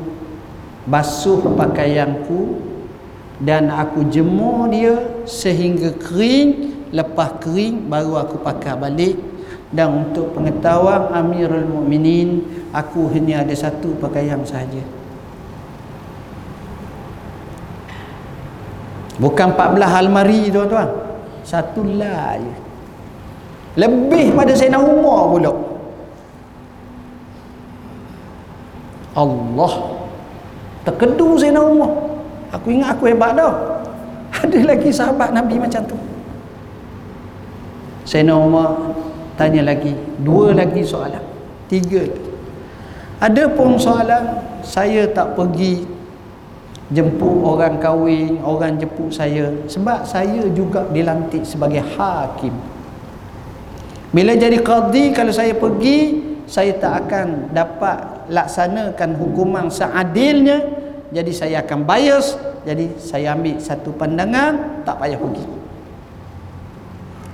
basuh 0.88 1.44
pakaianku 1.58 2.64
dan 3.44 3.68
aku 3.68 4.08
jemur 4.08 4.72
dia 4.72 4.96
sehingga 5.28 5.92
kering 6.00 6.80
lepas 6.96 7.44
kering 7.44 7.90
baru 7.90 8.24
aku 8.24 8.40
pakai 8.40 8.78
balik. 8.78 9.18
Dan 9.68 10.08
untuk 10.08 10.32
pengetahuan 10.32 11.12
Amirul 11.12 11.68
Mukminin 11.68 12.40
aku 12.72 13.12
hanya 13.12 13.44
ada 13.44 13.52
satu 13.52 14.00
pakaian 14.00 14.40
sahaja 14.48 14.80
Bukan 19.18 19.57
14 19.57 19.82
almari 20.05 20.53
tuan-tuan. 20.53 20.89
Satu 21.41 21.82
lah 21.82 22.38
je. 22.38 22.53
Lebih 23.78 24.34
pada 24.34 24.53
Sayyidina 24.53 24.82
Umar 24.82 25.34
pula. 25.34 25.51
Allah. 29.18 29.74
Terkedu 30.86 31.38
Sayyidina 31.41 31.61
Umar. 31.65 31.91
Aku 32.53 32.70
ingat 32.70 32.97
aku 32.97 33.09
hebat 33.09 33.34
dah. 33.34 33.82
Ada 34.45 34.59
lagi 34.70 34.89
sahabat 34.93 35.34
Nabi 35.34 35.57
macam 35.57 35.82
tu. 35.86 35.97
Sayyidina 38.05 38.38
Umar 38.38 38.78
tanya 39.34 39.65
lagi. 39.65 39.97
Dua 40.22 40.53
lagi 40.53 40.86
soalan. 40.86 41.26
Tiga. 41.65 42.05
Ada 43.18 43.49
pun 43.49 43.82
soalan 43.82 44.45
saya 44.61 45.09
tak 45.09 45.34
pergi 45.34 45.97
jemput 46.88 47.44
orang 47.44 47.80
kahwin, 47.84 48.40
orang 48.44 48.80
jemput 48.80 49.12
saya 49.12 49.52
sebab 49.68 50.08
saya 50.08 50.48
juga 50.56 50.88
dilantik 50.88 51.44
sebagai 51.44 51.84
hakim. 51.84 52.56
Bila 54.16 54.32
jadi 54.40 54.64
qadi 54.64 55.12
kalau 55.12 55.36
saya 55.36 55.52
pergi, 55.52 56.24
saya 56.48 56.80
tak 56.80 57.08
akan 57.08 57.52
dapat 57.52 58.32
laksanakan 58.32 59.20
hukuman 59.20 59.68
seadilnya, 59.68 60.64
jadi 61.12 61.32
saya 61.36 61.56
akan 61.68 61.84
bias, 61.84 62.40
jadi 62.64 62.96
saya 62.96 63.36
ambil 63.36 63.60
satu 63.60 63.92
pandangan, 63.92 64.84
tak 64.88 64.96
payah 65.04 65.20
pergi. 65.20 65.46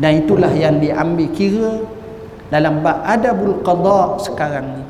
Dan 0.01 0.25
itulah 0.25 0.49
yang 0.49 0.81
diambil 0.81 1.29
kira 1.29 1.73
dalam 2.49 2.81
bab 2.81 3.05
adabul 3.05 3.61
qada 3.61 4.17
sekarang 4.17 4.65
ni. 4.81 4.85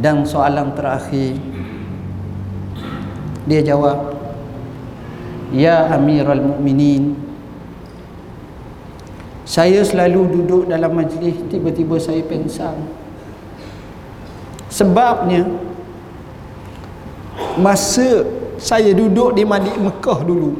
Dan 0.00 0.24
soalan 0.24 0.72
terakhir, 0.72 1.36
dia 3.46 3.60
jawab 3.62 4.14
Ya 5.50 5.90
Amirul 5.90 6.40
Mukminin 6.40 7.18
Saya 9.42 9.82
selalu 9.82 10.40
duduk 10.40 10.62
dalam 10.70 10.94
majlis 10.94 11.36
Tiba-tiba 11.50 11.98
saya 11.98 12.22
pensang 12.22 12.86
Sebabnya 14.70 15.44
Masa 17.58 18.24
saya 18.56 18.94
duduk 18.94 19.34
di 19.34 19.42
Madik 19.42 19.74
Mekah 19.76 20.22
dulu 20.22 20.54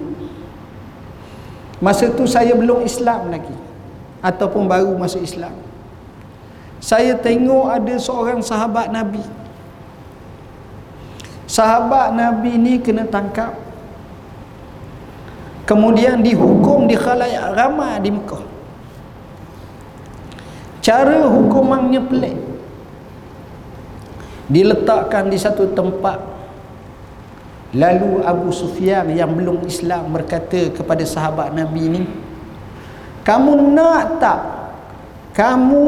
Masa 1.78 2.10
tu 2.10 2.26
saya 2.26 2.52
belum 2.52 2.82
Islam 2.84 3.30
lagi 3.30 3.54
Ataupun 4.22 4.70
baru 4.70 4.94
masuk 4.94 5.18
Islam. 5.18 5.50
Saya 6.78 7.18
tengok 7.18 7.66
ada 7.74 7.94
seorang 7.98 8.38
sahabat 8.38 8.94
Nabi 8.94 9.18
sahabat 11.52 12.16
Nabi 12.16 12.56
ni 12.56 12.80
kena 12.80 13.04
tangkap. 13.04 13.52
Kemudian 15.68 16.24
dihukum 16.24 16.88
di 16.88 16.96
khalayak 16.96 17.52
ramai 17.52 18.00
di 18.00 18.08
Mekah. 18.08 18.44
Cara 20.80 21.28
hukumannya 21.28 22.00
pelik. 22.08 22.36
Diletakkan 24.48 25.28
di 25.28 25.38
satu 25.38 25.70
tempat. 25.70 26.18
Lalu 27.72 28.20
Abu 28.24 28.52
Sufyan 28.52 29.08
yang 29.12 29.32
belum 29.32 29.64
Islam 29.64 30.12
berkata 30.12 30.72
kepada 30.72 31.04
sahabat 31.08 31.56
Nabi 31.56 31.88
ni 31.88 32.02
kamu 33.24 33.72
nak 33.72 34.20
tak 34.20 34.40
kamu 35.32 35.84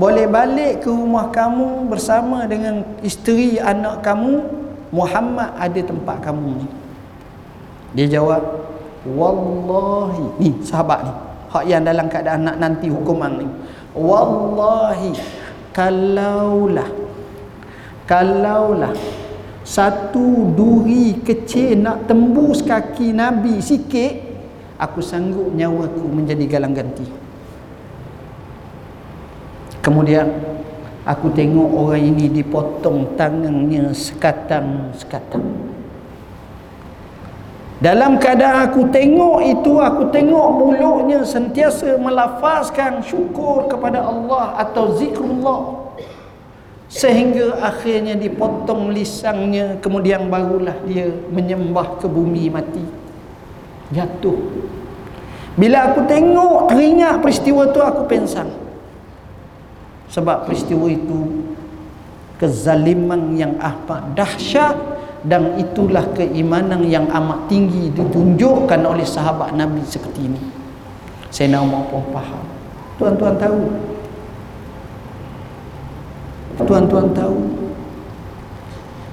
boleh 0.00 0.24
balik 0.30 0.80
ke 0.80 0.88
rumah 0.88 1.28
kamu 1.28 1.92
bersama 1.92 2.48
dengan 2.48 2.86
isteri 3.04 3.60
anak 3.60 4.00
kamu 4.00 4.59
Muhammad 4.90 5.54
ada 5.54 5.80
tempat 5.80 6.18
kamu 6.22 6.62
ni. 6.62 6.66
Dia 7.94 8.06
jawab 8.20 8.42
wallahi. 9.06 10.26
Ni 10.42 10.50
sahabat 10.62 11.06
ni. 11.06 11.12
Hak 11.50 11.64
yang 11.66 11.82
dalam 11.82 12.06
keadaan 12.06 12.46
nak 12.46 12.56
nanti 12.58 12.86
hukuman 12.90 13.42
ni. 13.42 13.46
Wallahi 13.94 15.14
kalaulah 15.70 16.90
kalaulah 18.06 18.90
satu 19.62 20.50
duri 20.50 21.22
kecil 21.22 21.78
nak 21.78 22.10
tembus 22.10 22.58
kaki 22.66 23.14
nabi 23.14 23.62
sikit 23.62 24.18
aku 24.74 24.98
sanggup 24.98 25.54
nyawaku 25.54 26.10
menjadi 26.10 26.44
galang 26.50 26.74
ganti. 26.74 27.06
Kemudian 29.80 30.26
aku 31.04 31.32
tengok 31.32 31.68
orang 31.76 32.02
ini 32.14 32.26
dipotong 32.28 33.16
tangannya 33.16 33.92
sekatang-sekatang 33.92 35.70
dalam 37.80 38.20
keadaan 38.20 38.68
aku 38.68 38.92
tengok 38.92 39.40
itu, 39.40 39.80
aku 39.80 40.12
tengok 40.12 40.48
mulutnya 40.60 41.24
sentiasa 41.24 41.96
melafazkan 41.96 43.00
syukur 43.00 43.72
kepada 43.72 44.04
Allah 44.04 44.60
atau 44.60 45.00
zikrullah. 45.00 45.88
Sehingga 46.92 47.56
akhirnya 47.56 48.20
dipotong 48.20 48.92
lisannya, 48.92 49.80
kemudian 49.80 50.28
barulah 50.28 50.76
dia 50.84 51.08
menyembah 51.32 51.96
ke 51.96 52.04
bumi 52.04 52.52
mati. 52.52 52.84
Jatuh. 53.96 54.36
Bila 55.56 55.88
aku 55.88 56.04
tengok 56.04 56.68
teringat 56.68 57.24
peristiwa 57.24 57.64
itu, 57.64 57.80
aku 57.80 58.04
pensang. 58.04 58.52
Sebab 60.10 60.50
peristiwa 60.50 60.90
itu 60.90 61.46
kezaliman 62.36 63.38
yang 63.38 63.54
amat 63.58 64.18
dahsyat. 64.18 64.76
Dan 65.20 65.60
itulah 65.60 66.16
keimanan 66.16 66.88
yang 66.88 67.04
amat 67.04 67.44
tinggi 67.44 67.92
ditunjukkan 67.92 68.80
oleh 68.80 69.04
sahabat 69.04 69.52
Nabi 69.52 69.84
seperti 69.84 70.32
ini. 70.32 70.40
Saya 71.28 71.60
nak 71.60 71.92
pun 71.92 72.00
faham? 72.08 72.40
Tuan-tuan 72.96 73.36
tahu? 73.36 73.60
Tuan-tuan 76.64 77.06
tahu? 77.12 77.38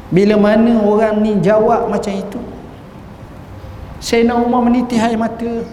Bila 0.08 0.40
mana 0.40 0.80
orang 0.80 1.20
ni 1.20 1.36
jawab 1.44 1.92
macam 1.92 2.16
itu? 2.16 2.40
Sayyidina 4.00 4.40
Umar 4.40 4.64
menitih 4.64 4.96
air 4.96 5.20
mata 5.20 5.68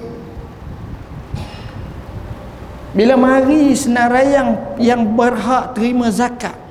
bila 2.95 3.18
mari 3.18 3.74
senarayang 3.74 4.78
yang 4.78 5.03
berhak 5.18 5.74
terima 5.74 6.09
zakat 6.14 6.64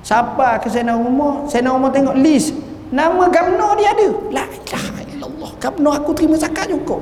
Siapa 0.00 0.58
ke 0.58 0.66
Sayyidina 0.72 0.96
Umar? 0.96 1.46
Sayyidina 1.46 1.76
Umar 1.76 1.92
tengok 1.92 2.16
list. 2.16 2.56
Nama 2.90 3.30
gabno 3.30 3.76
dia 3.78 3.92
ada. 3.94 4.08
La 4.32 4.44
ilaha 4.48 5.00
illallah. 5.06 5.50
Gabno 5.60 5.88
aku 5.92 6.10
terima 6.16 6.34
zakat 6.40 6.72
juga. 6.72 6.98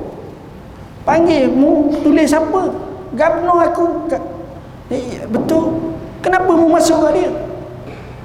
Panggil 1.07 1.49
mu 1.49 1.89
tulis 2.03 2.29
siapa? 2.29 2.69
Gabno 3.15 3.55
aku. 3.65 4.13
Eh, 4.91 5.25
betul. 5.31 5.95
Kenapa 6.19 6.51
mu 6.51 6.67
masuk 6.69 7.07
ke 7.07 7.23
dia? 7.23 7.31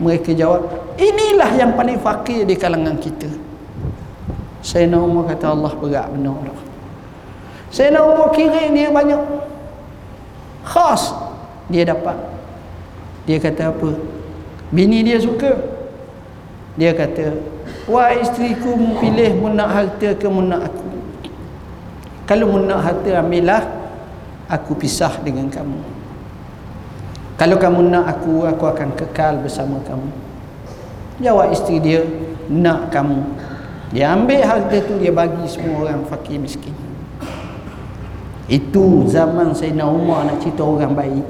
Mereka 0.03 0.35
jawab, 0.35 0.67
inilah 0.99 1.55
yang 1.55 1.73
paling 1.79 1.97
fakir 2.03 2.43
di 2.43 2.59
kalangan 2.59 2.99
kita. 2.99 3.31
Sayyidina 4.61 4.99
Umar 4.99 5.31
kata 5.31 5.55
Allah 5.55 5.73
berat 5.79 6.11
benar 6.11 6.35
lah. 6.35 6.61
Sayyidina 7.71 8.03
Umar 8.03 8.35
kira 8.35 8.69
dia 8.75 8.91
banyak. 8.91 9.23
Khas 10.75 11.15
dia 11.71 11.87
dapat. 11.87 12.19
Dia 13.31 13.39
kata 13.39 13.71
apa? 13.71 13.95
Bini 14.75 15.07
dia 15.07 15.23
suka. 15.23 15.55
Dia 16.75 16.91
kata, 16.91 17.39
"Wah 17.87 18.11
isteriku 18.11 18.75
pilih 18.99 19.39
mu 19.39 19.55
nak 19.55 19.71
harta 19.71 20.19
ke 20.19 20.27
mu 20.27 20.43
nak 20.43 20.67
aku?" 20.67 20.89
Kalau 22.27 22.51
mu 22.51 22.59
nak 22.67 22.83
harta 22.83 23.23
ambillah, 23.23 23.63
aku 24.51 24.75
pisah 24.75 25.23
dengan 25.23 25.47
kamu. 25.47 25.79
Kalau 27.39 27.55
kamu 27.55 27.81
nak 27.95 28.05
aku, 28.19 28.43
aku 28.43 28.65
akan 28.67 28.99
kekal 28.99 29.39
bersama 29.39 29.79
kamu. 29.87 30.11
Jawab 31.23 31.55
isteri 31.55 31.79
dia, 31.79 32.03
"Nak 32.51 32.91
kamu." 32.91 33.23
Dia 33.95 34.11
ambil 34.11 34.43
harta 34.43 34.83
tu 34.83 34.99
dia 34.99 35.15
bagi 35.15 35.47
semua 35.47 35.87
orang 35.87 36.03
fakir 36.11 36.43
miskin. 36.43 36.75
Itu 38.45 39.09
zaman 39.09 39.57
Sayyidina 39.57 39.89
Umar 39.89 40.29
nak 40.29 40.45
cerita 40.45 40.63
orang 40.65 40.93
baik. 40.93 41.27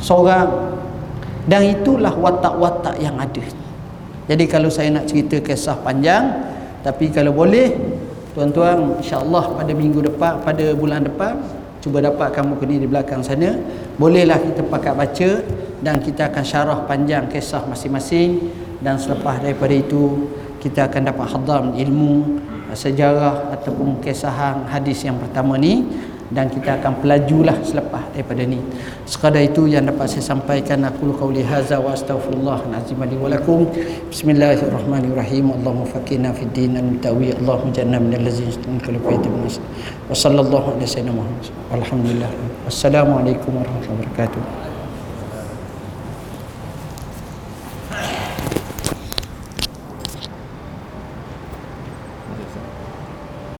Seorang. 0.00 0.78
Dan 1.48 1.64
itulah 1.64 2.12
watak-watak 2.12 3.00
yang 3.00 3.16
ada. 3.16 3.40
Jadi 4.28 4.44
kalau 4.44 4.68
saya 4.68 4.92
nak 4.92 5.08
cerita 5.08 5.40
kisah 5.40 5.80
panjang 5.80 6.28
tapi 6.84 7.08
kalau 7.08 7.32
boleh 7.32 7.72
tuan-tuan 8.36 9.00
insyaAllah 9.00 9.56
pada 9.56 9.72
minggu 9.72 10.04
depan 10.04 10.44
pada 10.44 10.76
bulan 10.76 11.08
depan 11.08 11.40
cuba 11.80 12.04
dapat 12.04 12.36
kamu 12.36 12.60
kini 12.60 12.76
di 12.84 12.86
belakang 12.86 13.24
sana. 13.24 13.56
Bolehlah 13.96 14.36
kita 14.36 14.60
pakat 14.68 14.94
baca 14.94 15.30
dan 15.80 15.96
kita 16.04 16.28
akan 16.28 16.44
syarah 16.44 16.78
panjang 16.84 17.24
kisah 17.32 17.64
masing-masing. 17.64 18.52
Dan 18.78 18.94
selepas 18.94 19.42
daripada 19.42 19.74
itu 19.74 20.30
kita 20.58 20.90
akan 20.90 21.02
dapat 21.14 21.26
hadam 21.30 21.64
ilmu 21.74 22.42
sejarah 22.76 23.54
ataupun 23.56 24.02
kisah 24.04 24.66
hadis 24.68 25.06
yang 25.06 25.16
pertama 25.16 25.56
ni 25.56 25.86
dan 26.28 26.52
kita 26.52 26.76
akan 26.76 27.00
pelajulah 27.00 27.56
selepas 27.64 28.04
daripada 28.12 28.44
ni. 28.44 28.60
Sekadar 29.08 29.40
itu 29.40 29.64
yang 29.64 29.88
dapat 29.88 30.12
saya 30.12 30.36
sampaikan 30.36 30.84
aku 30.84 31.08
qauli 31.16 31.40
hadza 31.40 31.80
wa 31.80 31.96
astaghfirullah 31.96 32.68
azim 32.76 33.00
li 33.00 33.16
bismillahirrahmanirrahim. 34.12 35.48
Allahumma 35.56 35.88
faqina 35.88 36.36
fid 36.36 36.52
din 36.52 36.76
al 36.76 37.00
tawi 37.00 37.32
allahumma 37.32 37.72
janna 37.72 37.96
min 37.96 38.12
allazina 38.20 38.52
yastami'una 38.52 38.92
al 38.92 39.00
wa 39.00 40.12
sallallahu 40.12 40.66
alaihi 40.76 40.88
wasallam 40.92 41.16
alhamdulillah. 41.72 42.30
Wassalamu 42.68 43.24
alaikum 43.24 43.56
warahmatullahi 43.56 44.04
wabarakatuh 44.04 44.76